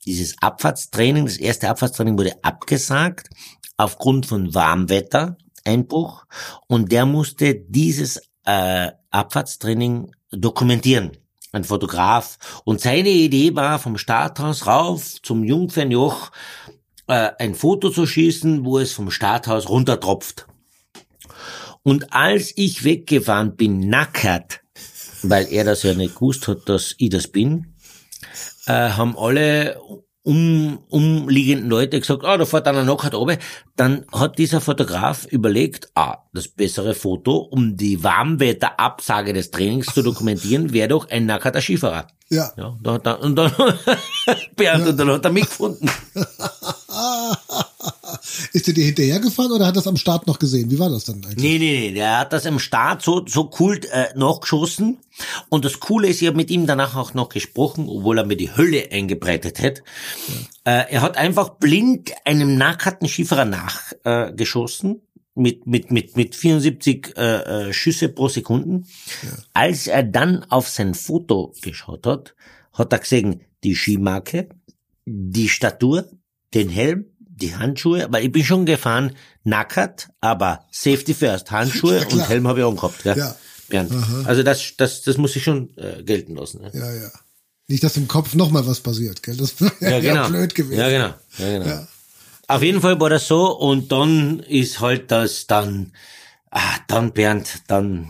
[0.05, 3.29] dieses Abfahrtstraining, das erste Abfahrtstraining wurde abgesagt,
[3.77, 6.25] aufgrund von Warmwetter, Einbruch,
[6.67, 11.13] und der musste dieses äh, Abfahrtstraining dokumentieren.
[11.51, 12.37] Ein Fotograf.
[12.65, 16.31] Und seine Idee war, vom Starthaus rauf zum Jungfernjoch
[17.09, 20.47] äh, ein Foto zu schießen, wo es vom Starthaus runtertropft.
[21.83, 24.61] Und als ich weggefahren bin, nackert,
[25.23, 27.75] weil er das ja nicht gewusst hat, dass ich das bin,
[28.67, 29.81] äh, haben alle
[30.29, 33.39] um, umliegenden Leute gesagt, ah, da fährt einer nackert runter.
[33.77, 40.03] Dann hat dieser Fotograf überlegt, ah, das bessere Foto, um die Warmwetterabsage des Trainings zu
[40.03, 42.09] dokumentieren, wäre doch ein nackerter Skifahrer.
[42.29, 42.53] Ja.
[42.59, 43.51] Ja, da hat er, und dann,
[44.57, 45.91] Bernd, und dann hat er mich gefunden.
[48.53, 50.71] Ist er dir hinterhergefahren oder hat er das am Start noch gesehen?
[50.71, 51.37] Wie war das dann eigentlich?
[51.37, 54.99] Nee, nee, nee, der hat das im Start so, so cool äh, nachgeschossen.
[55.49, 58.37] Und das Coole ist, ich habe mit ihm danach auch noch gesprochen, obwohl er mir
[58.37, 59.83] die Hölle eingebreitet hat.
[60.65, 64.97] Äh, er hat einfach blind einem nackerten Schieferer nachgeschossen.
[64.97, 65.09] Äh,
[65.39, 68.87] mit, mit, mit, mit 74 äh, äh, Schüsse pro Sekunden.
[69.55, 72.35] Als er dann auf sein Foto geschaut hat,
[72.73, 74.49] hat er gesehen, die Skimarke,
[75.07, 76.11] die Statur,
[76.55, 77.07] den Helm,
[77.41, 82.49] die Handschuhe, weil ich bin schon gefahren, nackert, aber Safety first, Handschuhe Ja, und Helm
[82.49, 83.03] habe ich auch gehabt.
[83.03, 83.17] Gell?
[83.17, 83.37] Ja.
[83.69, 83.93] Bernd.
[84.25, 86.63] Also das, das, das muss ich schon äh, gelten lassen.
[86.63, 86.71] Ne?
[86.73, 87.11] Ja, ja.
[87.67, 89.37] Nicht, dass im Kopf noch mal was passiert, gell?
[89.37, 90.29] Das wäre ja, genau.
[90.29, 90.81] blöd gewesen.
[90.81, 91.15] Ja, genau.
[91.39, 91.67] Ja, genau.
[91.67, 91.89] Ja.
[92.47, 95.93] Auf jeden Fall war das so und dann ist halt das dann,
[96.51, 98.09] ah, dann Bernd, dann,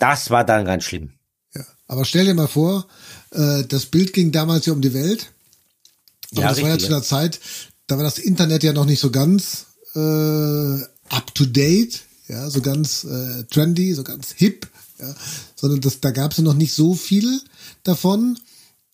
[0.00, 1.14] das war dann ganz schlimm.
[1.54, 1.64] Ja.
[1.88, 2.86] Aber stell dir mal vor,
[3.30, 5.32] äh, das Bild ging damals ja um die Welt.
[6.32, 7.40] Und Ja, das war ja richtig, zu einer Zeit,
[7.86, 12.60] da war das Internet ja noch nicht so ganz äh, up to date, ja, so
[12.60, 14.66] ganz äh, trendy, so ganz hip,
[14.98, 15.14] ja,
[15.56, 17.40] sondern das, da gab es ja noch nicht so viel
[17.82, 18.38] davon.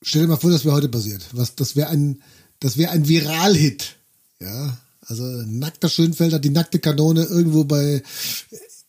[0.03, 1.25] Stell dir mal vor, das wäre heute passiert.
[1.33, 2.23] Was, das wäre ein,
[2.59, 3.97] das wäre ein Viral-Hit,
[4.41, 4.79] ja.
[5.07, 8.03] Also nackter Schönfelder, die nackte Kanone irgendwo bei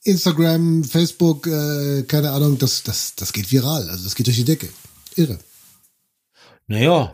[0.03, 3.89] Instagram, Facebook, äh, keine Ahnung, das, das, das geht viral.
[3.89, 4.69] Also das geht durch die Decke.
[5.15, 5.39] Irre.
[6.67, 7.13] Naja,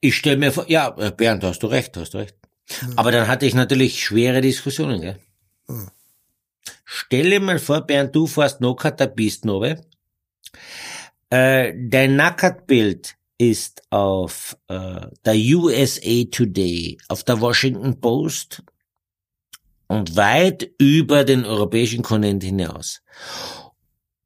[0.00, 2.36] ich stelle mir vor, ja, äh, Bernd, hast du recht, hast du recht.
[2.96, 5.18] Aber dann hatte ich natürlich schwere Diskussionen, gell?
[6.84, 9.84] Stell dir mal vor, Bernd, du fährst Nockert der Pisten runter.
[11.30, 18.62] Äh, dein Nackertbild ist auf äh, der USA Today, auf der Washington Post
[19.86, 23.02] und weit über den europäischen Kontinent hinaus.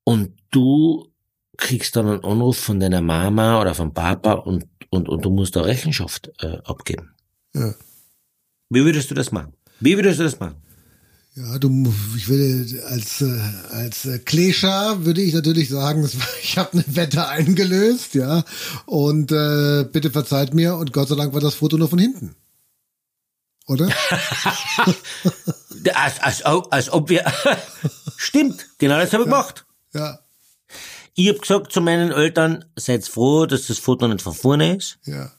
[0.04, 1.13] Und du
[1.56, 5.56] kriegst dann einen Anruf von deiner Mama oder vom Papa und, und, und du musst
[5.56, 7.14] da Rechenschaft äh, abgeben.
[7.54, 7.74] Ja.
[8.70, 9.52] Wie würdest du das machen?
[9.80, 10.56] Wie würdest du das machen?
[11.36, 13.40] Ja, du, ich würde als äh,
[13.72, 16.08] als Klescher würde ich natürlich sagen,
[16.42, 18.44] ich habe eine Wette eingelöst, ja,
[18.86, 22.36] und äh, bitte verzeiht mir und Gott sei Dank war das Foto nur von hinten,
[23.66, 23.88] oder?
[25.92, 27.30] Als, als, als ob wir...
[28.16, 29.66] Stimmt, genau das habe ich gemacht.
[29.92, 30.20] Ja,
[31.14, 34.98] Ich habe gesagt zu meinen Eltern, seid froh, dass das Foto nicht von vorne ist,
[35.04, 35.30] ja,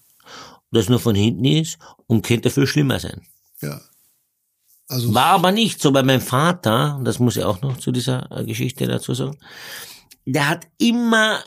[0.72, 3.22] dass nur von hinten ist und könnte viel schlimmer sein.
[3.62, 3.82] ja.
[4.88, 8.32] Also War aber nicht so, weil mein Vater, das muss ich auch noch zu dieser
[8.32, 9.36] äh, Geschichte dazu sagen,
[10.26, 11.40] der hat immer,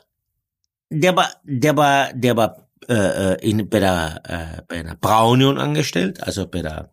[0.91, 5.59] der war, der war, der war äh, äh, in, bei der äh, bei einer Braunion
[5.59, 6.91] angestellt, also bei der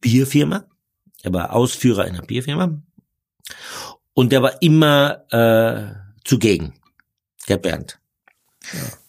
[0.00, 0.64] Bierfirma.
[1.22, 2.80] Er war Ausführer einer Bierfirma.
[4.14, 5.94] Und der war immer äh,
[6.24, 6.74] zugegen,
[7.48, 7.98] der Bernd.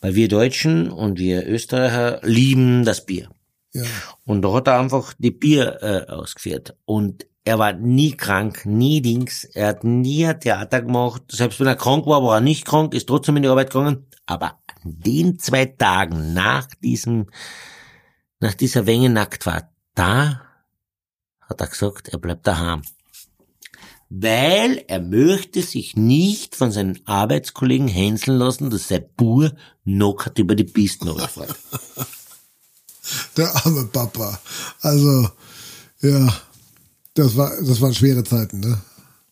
[0.01, 3.29] Weil wir Deutschen und wir Österreicher lieben das Bier.
[3.73, 3.83] ja,
[4.25, 6.75] Und da hat er einfach die Bier äh, ausgeführt.
[6.85, 9.43] Und er war nie krank, nie Dings.
[9.43, 11.23] Er hat nie ein Theater gemacht.
[11.29, 14.07] Selbst wenn er krank war, war er nicht krank, ist trotzdem in die Arbeit gegangen.
[14.25, 17.29] Aber an den zwei Tagen nach diesem,
[18.39, 20.41] nach dieser Wenge Nacktfahrt, da
[21.41, 22.81] hat er gesagt, er bleibt daheim.
[24.15, 29.53] Weil er möchte sich nicht von seinen Arbeitskollegen hänseln lassen, dass sein Bur
[29.85, 31.55] knockert über die Pisten runterfährt.
[33.37, 34.39] der arme Papa.
[34.81, 35.29] Also
[36.01, 36.31] ja,
[37.15, 38.79] das war das waren schwere Zeiten, ne?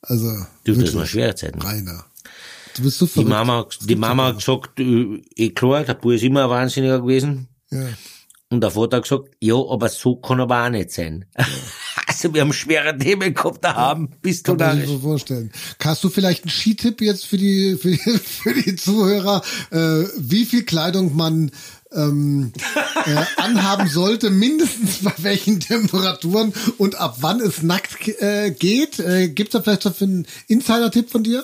[0.02, 0.26] Also
[0.64, 1.62] Du, das wirklich, war schwere Zeiten.
[1.62, 2.06] Rainer.
[2.76, 3.30] Du bist so Die verrückt.
[3.30, 7.50] Mama, die Mama hat gesagt, äh, eh klar, der Bub ist immer ein Wahnsinniger gewesen.
[7.70, 7.86] Ja.
[8.50, 11.26] Und der Vater hat gesagt, ja, aber so kann er aber auch nicht sein.
[12.22, 15.52] Also wir haben schwere Themen da haben, bist du Kann da man sich so vorstellen.
[15.84, 19.42] Hast du vielleicht einen Skitipp jetzt für die, für die, für die Zuhörer,
[19.72, 21.50] äh, wie viel Kleidung man
[21.92, 22.54] ähm,
[23.06, 29.00] äh, anhaben sollte, mindestens bei welchen Temperaturen und ab wann es nackt äh, geht?
[29.00, 31.44] Äh, Gibt es da vielleicht dafür einen Insider-Tipp von dir?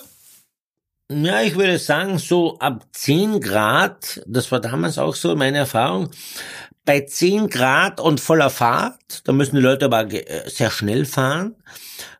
[1.09, 6.09] Ja, ich würde sagen, so ab 10 Grad, das war damals auch so meine Erfahrung,
[6.83, 11.55] bei 10 Grad und voller Fahrt, da müssen die Leute aber äh, sehr schnell fahren,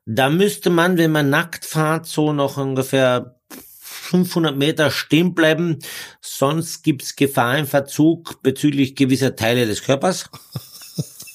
[0.06, 3.36] da müsste man, wenn man nackt fährt, so noch ungefähr
[3.82, 5.80] 500 Meter stehen bleiben,
[6.22, 10.30] sonst gibt's Gefahr im Verzug bezüglich gewisser Teile des Körpers.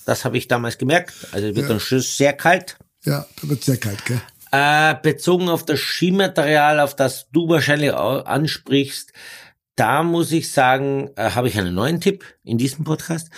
[0.05, 1.13] Das habe ich damals gemerkt.
[1.31, 2.77] Also wird dann schon sehr kalt.
[3.05, 4.21] Ja, da wird sehr kalt, gell?
[4.55, 9.13] Äh, bezogen auf das Skimaterial, auf das du wahrscheinlich ansprichst,
[9.77, 13.31] da muss ich sagen, äh, habe ich einen neuen Tipp in diesem Podcast.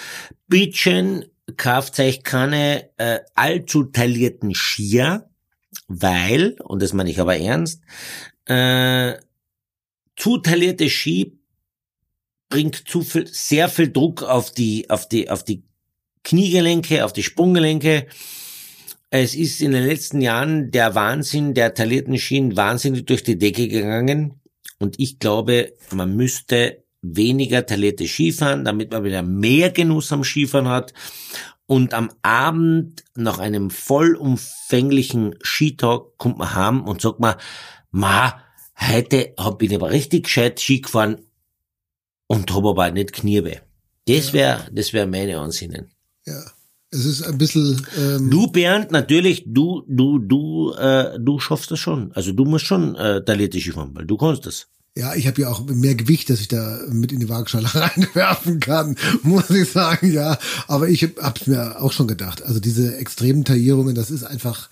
[0.48, 1.24] Bitchen
[1.56, 5.30] kauft euch keine äh, allzu taillierten Skier,
[5.86, 7.82] weil, und das meine ich aber ernst,
[8.46, 9.14] äh,
[10.16, 11.38] zu taillierte Ski
[12.48, 15.62] bringt zu viel, sehr viel Druck auf die, auf die, auf die
[16.24, 18.06] Kniegelenke, auf die Sprunggelenke.
[19.16, 23.68] Es ist in den letzten Jahren der Wahnsinn der taillierten Schienen wahnsinnig durch die Decke
[23.68, 24.40] gegangen.
[24.80, 30.66] Und ich glaube, man müsste weniger taillierte Skifahren, damit man wieder mehr Genuss am Skifahren
[30.66, 30.94] hat.
[31.66, 37.36] Und am Abend nach einem vollumfänglichen Skitag kommt man heim und sagt man,
[37.92, 38.42] ma,
[38.80, 41.20] heute hab ich aber richtig gescheit Ski gefahren
[42.26, 43.60] und hab aber nicht Kniebe.
[44.08, 45.92] Das wäre, das wäre meine Ansinnen.
[46.26, 46.42] Ja.
[46.94, 47.84] Es ist ein bisschen.
[47.98, 52.12] Ähm, Du, Bernd, natürlich, du, du, du, äh, du schaffst das schon.
[52.12, 54.66] Also du musst schon äh, Talente fahren, weil du kannst das.
[54.96, 58.60] ja, ich habe ja auch mehr Gewicht, dass ich da mit in die Waagschale reinwerfen
[58.60, 60.38] kann, muss ich sagen, ja.
[60.68, 62.42] Aber ich habe es mir auch schon gedacht.
[62.42, 64.70] Also diese extremen Taillierungen, das ist einfach,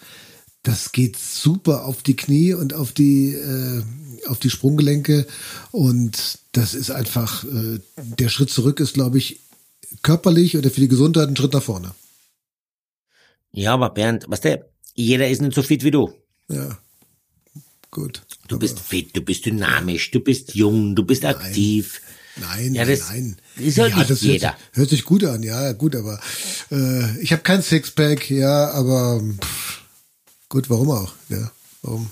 [0.62, 3.82] das geht super auf die Knie und auf die äh,
[4.28, 5.26] auf die Sprunggelenke
[5.72, 9.40] und das ist einfach äh, der Schritt zurück ist, glaube ich,
[10.02, 11.92] körperlich oder für die Gesundheit ein Schritt nach vorne.
[13.52, 16.12] Ja, aber Bernd, weißt du, jeder ist nicht so fit wie du.
[16.48, 16.78] Ja,
[17.90, 18.22] gut.
[18.48, 22.00] Du bist fit, du bist dynamisch, du bist jung, du bist aktiv.
[22.36, 23.36] Nein, Ja, nein, das nein.
[23.56, 24.48] ist halt nicht das jeder.
[24.48, 26.18] Hört, sich- hört sich gut an, ja, gut, aber
[26.70, 29.80] äh, ich habe kein Sixpack, ja, aber pff,
[30.48, 31.12] gut, warum auch?
[31.28, 31.50] Ja,
[31.82, 32.10] warum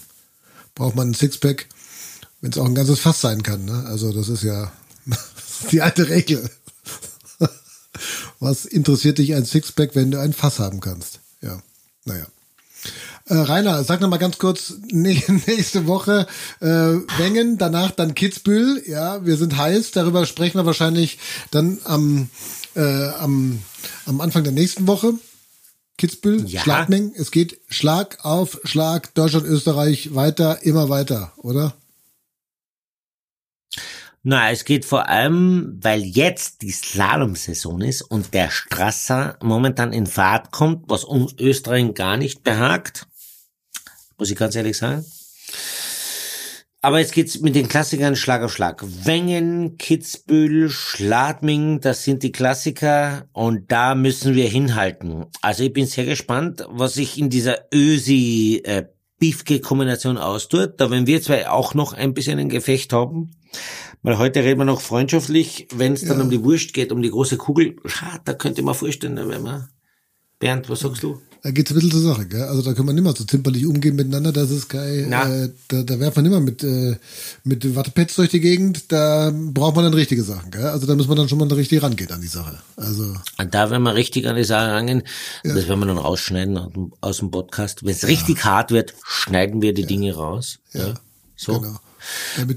[0.74, 1.68] braucht man ein Sixpack,
[2.42, 3.64] wenn es auch ein ganzes Fass sein kann?
[3.64, 3.84] Ne?
[3.86, 4.70] Also das ist ja
[5.72, 6.50] die alte Regel.
[8.40, 11.19] Was interessiert dich ein Sixpack, wenn du ein Fass haben kannst?
[11.42, 11.60] Ja,
[12.04, 12.26] naja.
[13.26, 16.26] Äh, Rainer, sag noch mal ganz kurz, nä- nächste Woche
[16.60, 18.82] äh, Wengen, danach dann Kitzbühel.
[18.86, 21.18] Ja, wir sind heiß, darüber sprechen wir wahrscheinlich
[21.50, 22.28] dann am,
[22.74, 23.62] äh, am,
[24.06, 25.12] am Anfang der nächsten Woche.
[25.98, 26.62] Kitzbühel, Ja.
[26.62, 31.74] Schladming, es geht Schlag auf Schlag, Deutschland, Österreich, weiter, immer weiter, oder?
[34.22, 40.06] Na, es geht vor allem, weil jetzt die Slalom-Saison ist und der Strasser momentan in
[40.06, 43.06] Fahrt kommt, was uns Österreich gar nicht behagt.
[44.18, 45.06] Muss ich ganz ehrlich sagen.
[46.82, 48.84] Aber jetzt geht's mit den Klassikern Schlag auf Schlag.
[49.04, 55.26] Wengen, Kitzbühel, Schladming, das sind die Klassiker und da müssen wir hinhalten.
[55.40, 58.84] Also ich bin sehr gespannt, was sich in dieser Ösi äh,
[59.18, 60.78] Beefke-Kombination austut.
[60.78, 63.30] Da werden wir zwei auch noch ein bisschen ein Gefecht haben.
[64.02, 66.24] Weil heute reden wir noch freundschaftlich, wenn es dann Ja.
[66.24, 67.76] um die Wurst geht, um die große Kugel.
[68.24, 69.68] Da könnte man vorstellen, da wären wir.
[70.38, 71.20] Bernd, was sagst du?
[71.42, 72.42] Da geht's ein bisschen zur Sache, gell?
[72.42, 75.82] Also da kann man nicht mehr so zimperlich umgehen miteinander, das ist kein, äh, da,
[75.82, 76.96] da werft man nicht mehr mit, äh,
[77.44, 80.64] mit Wattepads durch die Gegend, da braucht man dann richtige Sachen, gell?
[80.66, 82.58] Also da muss man dann schon mal richtig rangehen an die Sache.
[82.76, 85.02] Also, Und da werden wir richtig an die Sache rangehen.
[85.44, 87.84] Das werden wir dann rausschneiden aus dem- aus dem Podcast.
[87.84, 90.58] Wenn es richtig hart wird, schneiden wir die Dinge raus.
[90.72, 90.94] Ja.
[91.36, 91.60] So.
[91.60, 91.78] genau.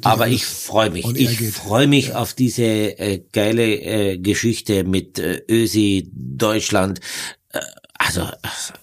[0.04, 1.06] Aber ich freue mich.
[1.16, 7.00] Ich freue mich auf diese äh, geile äh, Geschichte mit äh, Ösi Deutschland.
[7.50, 7.60] Äh,
[7.98, 8.30] also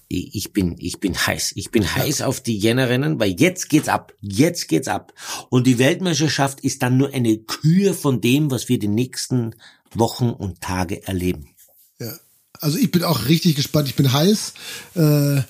[0.08, 1.52] ich, ich bin ich bin heiß.
[1.54, 4.14] Ich bin heiß auf die Jännerrennen, weil jetzt geht's ab.
[4.20, 5.12] Jetzt geht's ab.
[5.50, 9.54] Und die Weltmeisterschaft ist dann nur eine Kür von dem, was wir die nächsten
[9.92, 11.54] Wochen und Tage erleben.
[11.98, 12.12] Ja.
[12.60, 13.88] Also ich bin auch richtig gespannt.
[13.88, 14.54] Ich bin heiß.
[14.94, 15.42] Äh,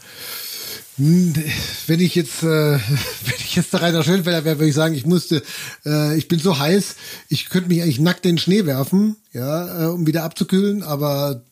[1.01, 2.47] wenn ich jetzt, äh,
[2.79, 5.43] wenn ich jetzt der Rainer Schönfelder wäre, würde ich sagen, ich musste,
[5.85, 6.97] äh, ich bin so heiß,
[7.29, 11.43] ich könnte mich eigentlich nackt in den Schnee werfen, ja, äh, um wieder abzukühlen, aber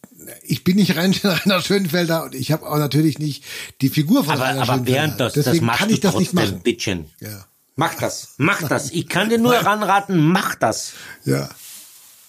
[0.42, 3.44] ich bin nicht Rainer Schönfelder und ich habe auch natürlich nicht
[3.80, 5.00] die Figur von Aber, Rainer aber Schönfelder.
[5.00, 6.60] Bernd, das, das Deswegen machst kann du ich das nicht machen.
[6.60, 7.06] Bittchen.
[7.20, 7.46] Ja.
[7.76, 8.90] Mach das, mach das.
[8.90, 10.92] Ich kann dir nur ranraten, mach das.
[11.24, 11.48] Ja.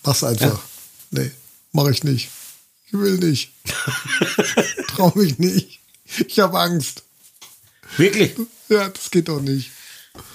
[0.03, 0.61] Mach's einfach.
[1.11, 1.31] Nee,
[1.71, 2.29] mach ich nicht.
[2.85, 3.51] Ich will nicht.
[4.87, 5.79] Trau mich nicht.
[6.27, 7.03] Ich habe Angst.
[7.97, 8.35] Wirklich?
[8.69, 9.71] Ja, das geht doch nicht.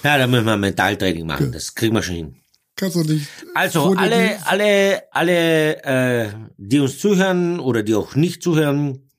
[0.03, 1.51] Ja, da müssen wir Mentaltraining machen.
[1.51, 2.35] Das kriegen wir schon hin.
[2.75, 3.27] Kannst du nicht.
[3.53, 9.09] Also alle, alle, alle, äh, die uns zuhören oder die auch nicht zuhören,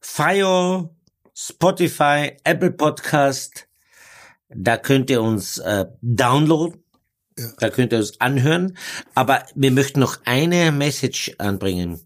[0.00, 0.90] Fire,
[1.34, 3.68] Spotify, Apple Podcast,
[4.48, 6.82] da könnt ihr uns äh, downloaden,
[7.38, 7.52] Ja.
[7.60, 8.76] da könnt ihr uns anhören.
[9.14, 12.00] Aber wir möchten noch eine Message anbringen.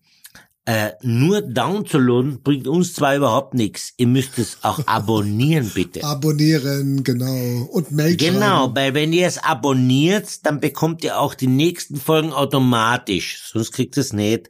[0.64, 3.94] Äh, nur downzuladen bringt uns zwar überhaupt nichts.
[3.96, 6.04] Ihr müsst es auch abonnieren, bitte.
[6.04, 7.64] Abonnieren, genau.
[7.72, 12.32] Und Mail Genau, weil wenn ihr es abonniert, dann bekommt ihr auch die nächsten Folgen
[12.32, 13.50] automatisch.
[13.52, 14.48] Sonst kriegt ihr es nicht.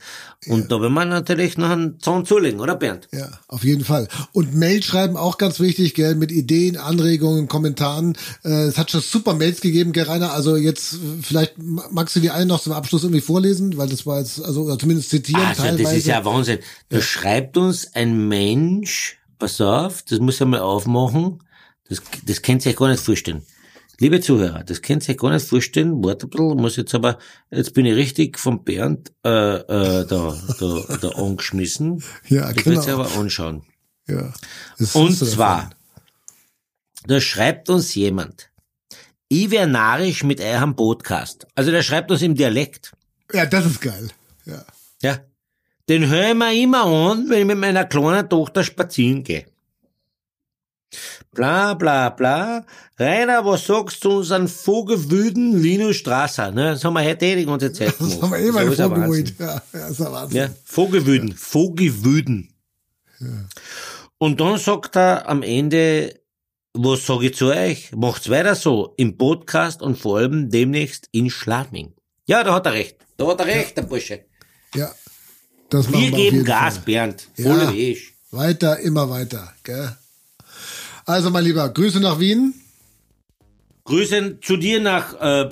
[0.48, 3.08] Und da will man natürlich noch einen Zahn zulegen, oder Bernd?
[3.12, 4.08] Ja, auf jeden Fall.
[4.32, 8.18] Und Mail schreiben auch ganz wichtig, gell, mit Ideen, Anregungen, Kommentaren.
[8.44, 10.32] Äh, es hat schon super Mails gegeben, gell, Rainer.
[10.32, 13.88] Also jetzt, äh, vielleicht ma- magst du die einen noch zum Abschluss irgendwie vorlesen, weil
[13.88, 16.01] das war jetzt, also oder zumindest zitieren Also teilweise.
[16.06, 16.58] Das ist ja Wahnsinn.
[16.88, 21.42] Da schreibt uns ein Mensch, pass auf, das muss ich mal aufmachen,
[21.88, 23.42] das, das könnt ihr euch gar nicht vorstellen.
[23.98, 26.02] Liebe Zuhörer, das könnt ihr euch gar nicht vorstellen.
[26.02, 27.18] Warte ein bisschen, muss jetzt aber,
[27.50, 32.02] jetzt bin ich richtig vom Bernd äh, äh, da, da, da angeschmissen.
[32.28, 32.76] Ja, das genau.
[32.76, 33.64] wird ihr aber anschauen.
[34.08, 34.32] ja.
[34.94, 35.70] Und zwar,
[37.06, 38.50] da schreibt uns jemand,
[39.28, 41.46] ich wär narisch mit eurem Podcast.
[41.54, 42.92] Also der schreibt uns im Dialekt.
[43.32, 44.08] Ja, das ist geil.
[44.44, 44.64] Ja.
[45.02, 45.20] Ja.
[45.88, 49.46] Den höre ich mir immer an, wenn ich mit meiner kleinen Tochter spazieren gehe.
[51.32, 52.64] Bla bla bla.
[52.98, 56.50] Rainer, was sagst du zu unseren Vogelwüden Linus Strasser?
[56.52, 56.72] Ne?
[56.72, 58.22] Das haben wir heute eh die ganze Zeit Das gemacht.
[58.22, 58.90] haben wir eh mal ist ein.
[58.90, 59.34] Wahnsinn.
[59.38, 60.36] Ja, ja, ist ja Wahnsinn.
[60.36, 62.54] Ja, Vogelwüden, Vogelwüden.
[64.18, 66.20] Und dann sagt er am Ende,
[66.74, 67.92] was sage ich zu euch?
[67.92, 71.94] Macht's weiter so im Podcast und vor allem demnächst in Schladming.
[72.26, 72.96] Ja, da hat er recht.
[73.16, 74.26] Da hat er recht, der Bursche.
[74.74, 74.92] Ja.
[75.72, 76.82] Das Wir auf geben Gas, Fall.
[76.84, 77.28] Bernd.
[77.36, 77.44] Ja.
[77.54, 78.12] Volle Weg.
[78.30, 79.52] Weiter, immer weiter.
[79.64, 79.96] Gell?
[81.06, 82.54] Also, mein Lieber, Grüße nach Wien.
[83.84, 85.50] Grüße zu dir nach äh,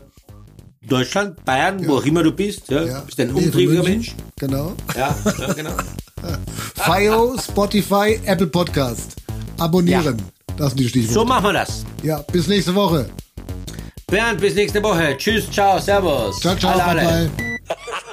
[0.83, 2.69] Deutschland, Bayern, wo auch immer du bist.
[2.69, 3.01] Ja, Ja.
[3.01, 3.83] bist ein umtriebiger.
[3.83, 4.15] Mensch.
[4.39, 4.75] Genau.
[4.95, 5.75] Ja, ja genau.
[6.77, 9.17] FIO, Spotify, Apple Podcast.
[9.59, 10.21] Abonnieren.
[10.59, 11.29] Das sind die So Stichworte.
[11.29, 11.85] machen wir das.
[12.03, 13.09] ja, bis nächste Woche.
[14.07, 15.17] Bernd, bis nächste Woche.
[15.17, 16.39] Tschüss, ciao, servus.
[16.41, 17.31] Ciao, ciao, Alle, alle.